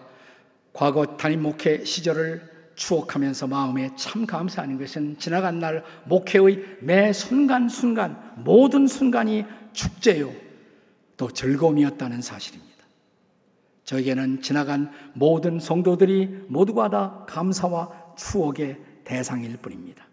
과거 0.73 1.17
담임 1.17 1.43
목회 1.43 1.85
시절을 1.85 2.51
추억하면서 2.75 3.47
마음에 3.47 3.91
참 3.97 4.27
감사하는 4.27 4.79
것은 4.79 5.19
지나간 5.19 5.59
날 5.59 5.85
목회의 6.05 6.79
매 6.81 7.13
순간순간 7.13 8.35
모든 8.39 8.87
순간이 8.87 9.45
축제요 9.73 10.33
또 11.17 11.31
즐거움이었다는 11.31 12.23
사실입니다. 12.23 12.73
저에게는 13.85 14.43
지나간 14.43 14.91
모든 15.13 15.61
성도들이 15.61 16.47
모두가 16.49 16.89
다 16.89 17.27
감사와 17.29 18.15
추억의 18.17 18.79
대상일 19.05 19.57
뿐입니다. 19.59 20.07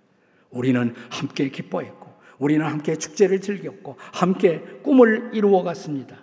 우리는 0.49 0.93
함께 1.09 1.49
기뻐했고 1.49 2.09
우리는 2.39 2.65
함께 2.65 2.97
축제를 2.97 3.41
즐겼고 3.41 3.97
함께 3.99 4.59
꿈을 4.83 5.31
이루어 5.33 5.63
갔습니다. 5.63 6.17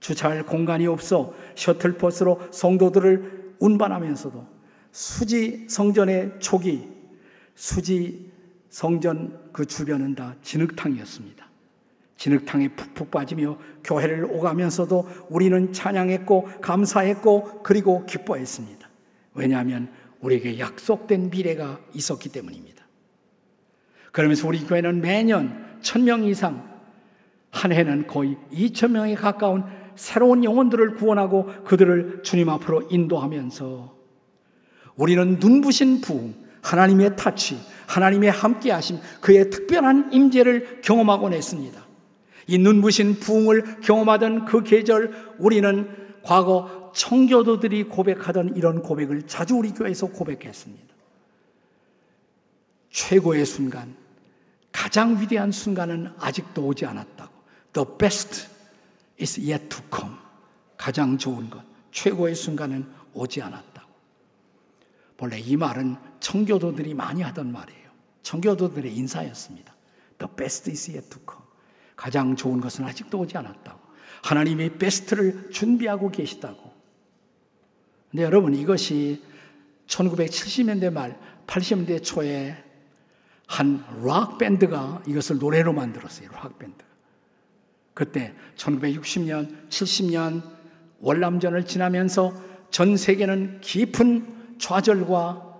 주차할 0.00 0.44
공간이 0.44 0.86
없어 0.86 1.34
셔틀버스로 1.54 2.48
성도들을 2.50 3.54
운반하면서도 3.58 4.46
수지 4.92 5.66
성전의 5.68 6.34
초기, 6.38 6.88
수지 7.54 8.30
성전 8.68 9.38
그 9.52 9.66
주변은 9.66 10.14
다 10.14 10.34
진흙탕이었습니다. 10.42 11.48
진흙탕에 12.16 12.68
푹푹 12.68 13.10
빠지며 13.10 13.58
교회를 13.84 14.24
오가면서도 14.24 15.08
우리는 15.28 15.72
찬양했고 15.72 16.60
감사했고 16.60 17.62
그리고 17.62 18.04
기뻐했습니다. 18.06 18.88
왜냐하면 19.34 19.90
우리에게 20.20 20.58
약속된 20.58 21.30
미래가 21.30 21.78
있었기 21.94 22.30
때문입니다. 22.30 22.84
그러면서 24.10 24.48
우리 24.48 24.64
교회는 24.66 25.00
매년 25.00 25.78
천 25.80 26.02
명 26.04 26.24
이상 26.24 26.68
한 27.50 27.72
해는 27.72 28.06
거의 28.08 28.36
2천 28.52 28.90
명에 28.90 29.14
가까운 29.14 29.64
새로운 29.98 30.44
영혼들을 30.44 30.94
구원하고 30.94 31.46
그들을 31.64 32.22
주님 32.22 32.48
앞으로 32.48 32.82
인도하면서 32.88 33.96
우리는 34.94 35.38
눈부신 35.40 36.00
부흥, 36.00 36.34
하나님의 36.62 37.16
타치, 37.16 37.58
하나님의 37.88 38.30
함께하심, 38.30 38.98
그의 39.20 39.50
특별한 39.50 40.12
임재를 40.12 40.82
경험하곤 40.82 41.32
했습니다. 41.32 41.84
이 42.46 42.58
눈부신 42.58 43.18
부흥을 43.18 43.80
경험하던 43.80 44.44
그 44.44 44.62
계절 44.62 45.34
우리는 45.38 45.88
과거 46.22 46.92
청교도들이 46.94 47.84
고백하던 47.84 48.56
이런 48.56 48.82
고백을 48.82 49.26
자주 49.26 49.56
우리 49.56 49.70
교회에서 49.70 50.06
고백했습니다. 50.06 50.94
최고의 52.90 53.44
순간, 53.46 53.94
가장 54.70 55.20
위대한 55.20 55.50
순간은 55.50 56.12
아직도 56.18 56.64
오지 56.66 56.86
않았다고. 56.86 57.32
The 57.72 57.88
best 57.98 58.57
is 59.20 59.40
yet 59.40 59.68
to 59.68 59.82
come. 59.94 60.16
가장 60.76 61.18
좋은 61.18 61.50
것, 61.50 61.62
최고의 61.90 62.34
순간은 62.34 62.86
오지 63.14 63.42
않았다고. 63.42 63.88
본래 65.16 65.38
이 65.38 65.56
말은 65.56 65.96
청교도들이 66.20 66.94
많이 66.94 67.22
하던 67.22 67.52
말이에요. 67.52 67.88
청교도들의 68.22 68.94
인사였습니다. 68.94 69.74
The 70.18 70.32
best 70.36 70.70
is 70.70 70.90
yet 70.90 71.10
to 71.10 71.20
come. 71.28 71.44
가장 71.96 72.36
좋은 72.36 72.60
것은 72.60 72.84
아직도 72.84 73.18
오지 73.18 73.36
않았다고. 73.36 73.80
하나님이 74.22 74.78
베스트를 74.78 75.50
준비하고 75.50 76.10
계시다고. 76.10 76.72
근데 78.10 78.22
여러분 78.22 78.54
이것이 78.54 79.22
1970년대 79.86 80.92
말, 80.92 81.18
80년대 81.46 82.02
초에 82.04 82.64
한 83.48 83.82
락 84.02 84.38
밴드가 84.38 85.02
이것을 85.06 85.38
노래로 85.38 85.72
만들었어요. 85.72 86.30
락 86.32 86.58
밴드. 86.58 86.84
그때 87.98 88.32
1960년, 88.54 89.68
70년 89.70 90.40
월남전을 91.00 91.66
지나면서 91.66 92.32
전 92.70 92.96
세계는 92.96 93.60
깊은 93.60 94.56
좌절과 94.60 95.58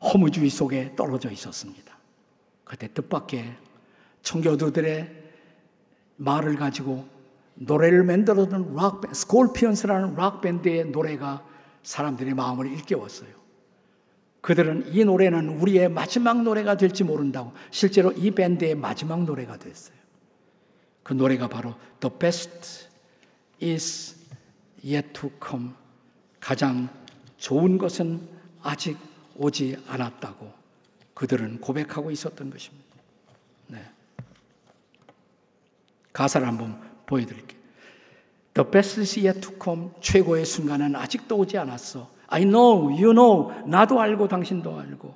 허무주의 0.00 0.48
속에 0.48 0.94
떨어져 0.96 1.30
있었습니다. 1.30 1.98
그때 2.64 2.88
뜻밖의 2.94 3.52
청교도들의 4.22 5.24
말을 6.16 6.56
가지고 6.56 7.06
노래를 7.56 8.04
만들어둔 8.04 8.74
락 8.74 9.14
스콜피언스라는 9.14 10.14
락 10.14 10.40
밴드의 10.40 10.86
노래가 10.86 11.44
사람들의 11.82 12.32
마음을 12.32 12.72
일깨웠어요. 12.72 13.28
그들은 14.40 14.94
이 14.94 15.04
노래는 15.04 15.60
우리의 15.60 15.90
마지막 15.90 16.42
노래가 16.42 16.78
될지 16.78 17.04
모른다고 17.04 17.52
실제로 17.70 18.12
이 18.12 18.30
밴드의 18.30 18.76
마지막 18.76 19.24
노래가 19.24 19.58
됐어요. 19.58 19.95
그 21.06 21.12
노래가 21.12 21.46
바로 21.46 21.76
The 22.00 22.18
Best 22.18 22.88
is 23.62 24.16
Yet 24.84 25.12
to 25.12 25.30
Come. 25.40 25.70
가장 26.40 26.88
좋은 27.36 27.78
것은 27.78 28.28
아직 28.60 28.98
오지 29.36 29.76
않았다고 29.86 30.52
그들은 31.14 31.60
고백하고 31.60 32.10
있었던 32.10 32.50
것입니다. 32.50 32.84
네. 33.68 33.78
가사를 36.12 36.44
한번 36.44 36.82
보여드릴게요. 37.06 37.60
The 38.54 38.68
best 38.68 38.98
is 38.98 39.16
yet 39.16 39.40
to 39.42 39.54
come. 39.62 39.90
최고의 40.00 40.44
순간은 40.44 40.96
아직도 40.96 41.36
오지 41.36 41.56
않았어. 41.56 42.10
I 42.26 42.42
know, 42.42 42.90
you 42.90 43.12
know, 43.12 43.52
나도 43.64 44.00
알고 44.00 44.26
당신도 44.26 44.76
알고. 44.76 45.14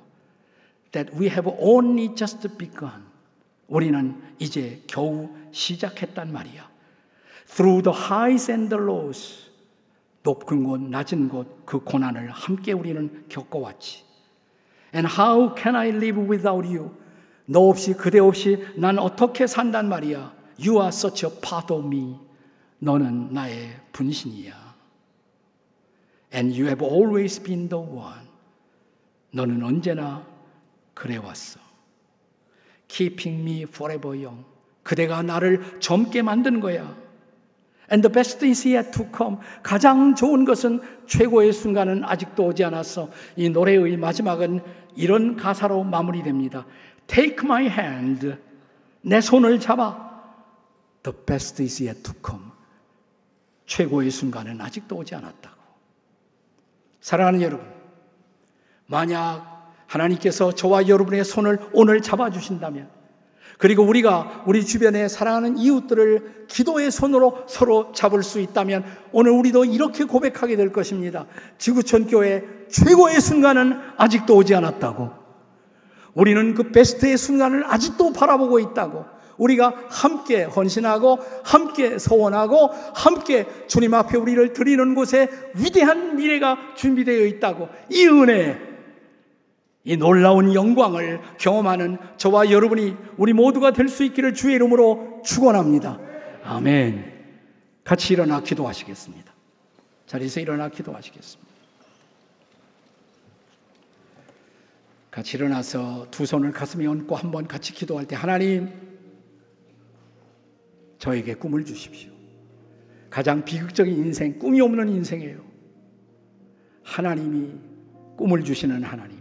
That 0.93 1.13
we 1.17 1.27
have 1.27 1.51
only 1.59 2.15
just 2.15 2.47
begun. 2.57 3.03
우리는 3.67 4.21
이제 4.39 4.81
겨우 4.87 5.29
시작했단 5.51 6.31
말이야. 6.31 6.69
Through 7.47 7.83
the 7.83 7.97
highs 7.97 8.51
and 8.51 8.69
the 8.69 8.83
lows. 8.83 9.49
높은 10.23 10.63
곳, 10.63 10.79
낮은 10.81 11.29
곳, 11.29 11.65
그 11.65 11.79
고난을 11.79 12.29
함께 12.29 12.71
우리는 12.71 13.25
겪어왔지. 13.27 14.03
And 14.93 15.07
how 15.07 15.55
can 15.55 15.75
I 15.75 15.89
live 15.89 16.21
without 16.21 16.67
you? 16.67 16.91
너 17.45 17.61
없이, 17.61 17.93
그대 17.93 18.19
없이 18.19 18.63
난 18.77 18.99
어떻게 18.99 19.47
산단 19.47 19.89
말이야. 19.89 20.33
You 20.59 20.75
are 20.79 20.89
such 20.89 21.25
a 21.25 21.31
part 21.41 21.73
of 21.73 21.85
me. 21.85 22.19
너는 22.79 23.33
나의 23.33 23.79
분신이야. 23.91 24.53
And 26.33 26.53
you 26.53 26.67
have 26.67 26.85
always 26.85 27.41
been 27.41 27.67
the 27.67 27.83
one. 27.83 28.27
너는 29.31 29.63
언제나 29.63 30.25
그래왔어. 30.93 31.59
Keeping 32.87 33.41
me 33.41 33.63
forever 33.63 34.15
young. 34.15 34.50
그대가 34.83 35.21
나를 35.21 35.79
젊게 35.79 36.21
만든 36.21 36.59
거야. 36.59 36.95
And 37.91 38.07
the 38.07 38.11
best 38.11 38.45
is 38.45 38.67
yet 38.67 38.91
to 38.91 39.05
come. 39.15 39.37
가장 39.63 40.15
좋은 40.15 40.45
것은 40.45 40.79
최고의 41.07 41.51
순간은 41.51 42.03
아직도 42.05 42.45
오지 42.45 42.63
않았어. 42.63 43.09
이 43.35 43.49
노래의 43.49 43.97
마지막은 43.97 44.61
이런 44.95 45.35
가사로 45.35 45.83
마무리됩니다. 45.83 46.65
Take 47.07 47.39
my 47.43 47.65
hand. 47.65 48.35
내 49.01 49.19
손을 49.19 49.59
잡아. 49.59 50.09
The 51.03 51.17
best 51.25 51.61
is 51.61 51.83
yet 51.83 52.01
to 52.03 52.13
come. 52.25 52.45
최고의 53.65 54.09
순간은 54.09 54.61
아직도 54.61 54.95
오지 54.97 55.15
않았다고. 55.15 55.61
사랑하는 57.01 57.41
여러분, 57.41 57.65
만약 58.85 59.73
하나님께서 59.87 60.53
저와 60.53 60.87
여러분의 60.87 61.25
손을 61.25 61.59
오늘 61.73 62.01
잡아주신다면, 62.01 62.89
그리고 63.61 63.83
우리가 63.83 64.43
우리 64.47 64.65
주변에 64.65 65.07
사랑하는 65.07 65.55
이웃들을 65.55 66.47
기도의 66.47 66.89
손으로 66.89 67.43
서로 67.45 67.91
잡을 67.93 68.23
수 68.23 68.39
있다면, 68.39 68.83
오늘 69.11 69.31
우리도 69.33 69.65
이렇게 69.65 70.03
고백하게 70.03 70.55
될 70.55 70.71
것입니다. 70.71 71.27
지구촌 71.59 72.07
교회 72.07 72.43
최고의 72.69 73.21
순간은 73.21 73.79
아직도 73.97 74.35
오지 74.35 74.55
않았다고. 74.55 75.11
우리는 76.15 76.55
그 76.55 76.71
베스트의 76.71 77.17
순간을 77.17 77.63
아직도 77.67 78.13
바라보고 78.13 78.59
있다고. 78.59 79.05
우리가 79.37 79.73
함께 79.89 80.43
헌신하고 80.43 81.19
함께 81.43 81.99
소원하고 81.99 82.71
함께 82.95 83.45
주님 83.67 83.93
앞에 83.93 84.17
우리를 84.17 84.53
드리는 84.53 84.95
곳에 84.95 85.29
위대한 85.55 86.15
미래가 86.15 86.57
준비되어 86.75 87.25
있다고 87.25 87.69
이 87.89 88.05
은혜 88.07 88.70
이 89.83 89.97
놀라운 89.97 90.53
영광을 90.53 91.19
경험하는 91.39 91.97
저와 92.17 92.51
여러분이 92.51 92.95
우리 93.17 93.33
모두가 93.33 93.71
될 93.71 93.87
수 93.89 94.03
있기를 94.03 94.33
주의 94.33 94.55
이름으로 94.55 95.21
축원합니다. 95.25 95.99
아멘. 96.43 97.11
같이 97.83 98.13
일어나 98.13 98.41
기도하시겠습니다. 98.41 99.33
자리에서 100.05 100.39
일어나 100.39 100.69
기도하시겠습니다. 100.69 101.51
같이 105.09 105.35
일어나서 105.37 106.07
두 106.09 106.25
손을 106.25 106.51
가슴에 106.51 106.85
얹고 106.85 107.15
한번 107.15 107.47
같이 107.47 107.73
기도할 107.73 108.05
때 108.05 108.15
하나님 108.15 108.71
저에게 110.99 111.33
꿈을 111.33 111.65
주십시오. 111.65 112.11
가장 113.09 113.43
비극적인 113.43 113.93
인생, 113.93 114.39
꿈이 114.39 114.61
없는 114.61 114.87
인생이에요. 114.87 115.41
하나님이 116.83 117.51
꿈을 118.15 118.43
주시는 118.43 118.83
하나님. 118.83 119.20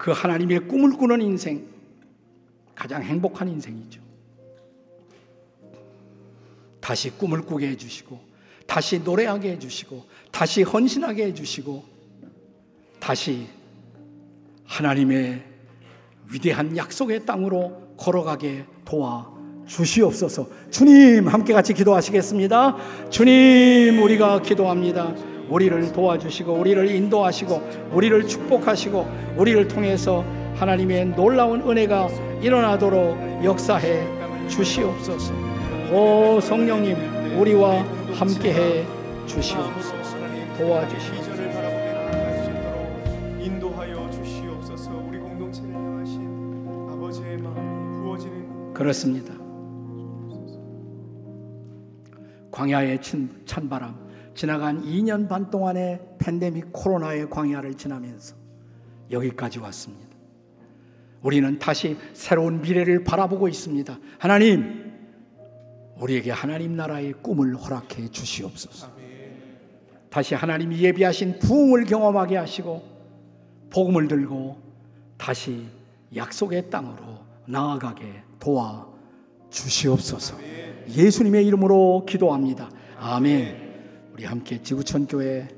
그 0.00 0.12
하나님의 0.12 0.60
꿈을 0.60 0.96
꾸는 0.96 1.20
인생, 1.20 1.66
가장 2.74 3.02
행복한 3.02 3.46
인생이죠. 3.48 4.00
다시 6.80 7.10
꿈을 7.10 7.42
꾸게 7.42 7.68
해주시고, 7.68 8.18
다시 8.66 8.98
노래하게 9.00 9.50
해주시고, 9.52 10.02
다시 10.30 10.62
헌신하게 10.62 11.26
해주시고, 11.26 11.84
다시 12.98 13.46
하나님의 14.64 15.44
위대한 16.32 16.74
약속의 16.74 17.26
땅으로 17.26 17.94
걸어가게 17.98 18.64
도와 18.86 19.30
주시옵소서. 19.66 20.48
주님, 20.70 21.28
함께 21.28 21.52
같이 21.52 21.74
기도하시겠습니다. 21.74 23.10
주님, 23.10 24.02
우리가 24.02 24.40
기도합니다. 24.40 25.14
우리를 25.50 25.92
도와주시고, 25.92 26.52
우리를 26.52 26.90
인도하시고, 26.90 27.90
우리를 27.92 28.26
축복하시고, 28.26 29.06
우리를 29.36 29.68
통해서 29.68 30.24
하나님의 30.54 31.16
놀라운 31.16 31.60
은혜가 31.68 32.08
일어나도록 32.40 33.44
역사해 33.44 34.06
주시옵소서. 34.48 35.32
오, 35.92 36.40
성령님, 36.40 36.96
우리와 37.38 37.82
함께해 38.14 38.84
주시옵소서. 39.26 39.94
도와주시옵소서. 40.58 41.42
인도하여 43.40 44.10
주시옵소서. 44.10 44.90
우리 45.08 45.18
공동체를 45.18 45.74
향하신 45.74 46.88
아버지의 46.90 47.38
마음이 47.38 48.02
부어지는 48.02 48.74
그렇습니다. 48.74 49.32
광야의 52.50 53.00
친, 53.00 53.30
찬바람, 53.46 54.09
지나간 54.34 54.82
2년 54.82 55.28
반 55.28 55.50
동안의 55.50 56.00
팬데믹 56.18 56.72
코로나의 56.72 57.28
광야를 57.30 57.74
지나면서 57.74 58.36
여기까지 59.10 59.58
왔습니다. 59.58 60.08
우리는 61.22 61.58
다시 61.58 61.96
새로운 62.14 62.62
미래를 62.62 63.04
바라보고 63.04 63.48
있습니다. 63.48 63.98
하나님, 64.18 64.90
우리에게 65.96 66.30
하나님 66.30 66.76
나라의 66.76 67.14
꿈을 67.22 67.56
허락해 67.56 68.08
주시옵소서. 68.08 68.88
다시 70.08 70.34
하나님이 70.34 70.80
예비하신 70.80 71.38
부흥을 71.38 71.84
경험하게 71.84 72.36
하시고 72.36 72.82
복음을 73.70 74.08
들고 74.08 74.56
다시 75.16 75.66
약속의 76.16 76.70
땅으로 76.70 77.20
나아가게 77.46 78.22
도와 78.38 78.86
주시옵소서. 79.50 80.36
예수님의 80.88 81.46
이름으로 81.46 82.06
기도합니다. 82.08 82.70
아멘. 82.98 83.69
우리 84.20 84.26
함께 84.26 84.60
지구촌 84.62 85.06
교회 85.06 85.48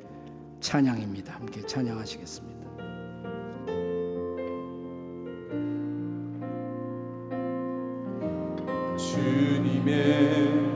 찬양입니다. 0.61 1.35
함께 1.35 1.67
찬양하시겠습니다. 1.67 2.63
주님의 8.97 10.72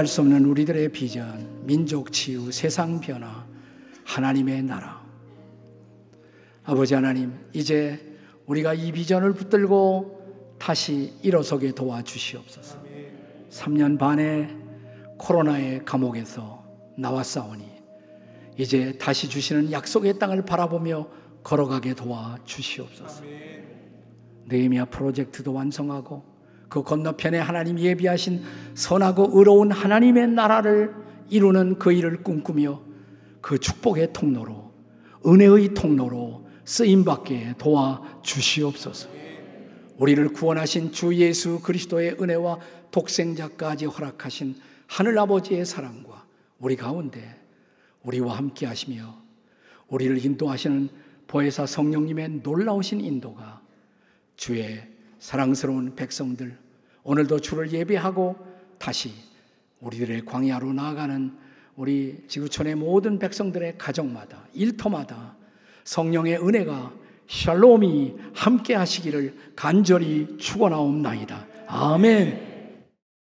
포기할 0.00 0.06
수 0.06 0.22
없는 0.22 0.46
우리들의 0.46 0.90
비전, 0.92 1.66
민족 1.66 2.10
치유, 2.12 2.50
세상 2.50 3.00
변화, 3.00 3.46
하나님의 4.04 4.62
나라. 4.62 5.02
아버지 6.64 6.94
하나님, 6.94 7.34
이제 7.52 8.16
우리가 8.46 8.72
이 8.74 8.92
비전을 8.92 9.34
붙들고 9.34 10.56
다시 10.58 11.12
일어서게 11.22 11.72
도와주시옵소서. 11.72 12.78
3년 13.50 13.98
반의 13.98 14.56
코로나의 15.18 15.84
감옥에서 15.84 16.64
나왔사오니 16.96 17.64
이제 18.56 18.96
다시 18.98 19.28
주시는 19.28 19.70
약속의 19.70 20.18
땅을 20.18 20.44
바라보며 20.46 21.08
걸어가게 21.42 21.94
도와주시옵소서. 21.94 23.22
느헤미야 24.46 24.86
프로젝트도 24.86 25.52
완성하고 25.52 26.24
그 26.70 26.82
건너편에 26.82 27.38
하나님 27.38 27.78
예비하신 27.78 28.42
선하고 28.74 29.30
의로운 29.34 29.72
하나님의 29.72 30.28
나라를 30.28 30.94
이루는 31.28 31.78
그 31.78 31.92
일을 31.92 32.22
꿈꾸며 32.22 32.80
그 33.42 33.58
축복의 33.58 34.12
통로로 34.12 34.72
은혜의 35.26 35.74
통로로 35.74 36.48
쓰임 36.64 37.04
받게 37.04 37.54
도와 37.58 38.02
주시옵소서. 38.22 39.08
우리를 39.98 40.32
구원하신 40.32 40.92
주 40.92 41.14
예수 41.16 41.60
그리스도의 41.60 42.16
은혜와 42.20 42.58
독생자까지 42.90 43.86
허락하신 43.86 44.54
하늘 44.86 45.18
아버지의 45.18 45.66
사랑과 45.66 46.24
우리 46.58 46.76
가운데 46.76 47.38
우리와 48.02 48.36
함께 48.36 48.66
하시며 48.66 49.18
우리를 49.88 50.24
인도하시는 50.24 50.88
보혜사 51.26 51.66
성령님의 51.66 52.40
놀라우신 52.42 53.00
인도가 53.00 53.60
주의 54.36 54.89
사랑스러운 55.20 55.94
백성들 55.94 56.56
오늘도 57.04 57.40
주를 57.40 57.70
예배하고 57.70 58.36
다시 58.78 59.12
우리들의 59.80 60.24
광야로 60.24 60.72
나아가는 60.72 61.32
우리 61.76 62.24
지구촌의 62.26 62.74
모든 62.74 63.18
백성들의 63.18 63.78
가정마다 63.78 64.44
일터마다 64.52 65.36
성령의 65.84 66.38
은혜가 66.38 66.92
샬롬이 67.28 68.16
함께 68.34 68.74
하시기를 68.74 69.52
간절히 69.54 70.36
축원하옵나이다. 70.38 71.46
아멘. 71.68 72.49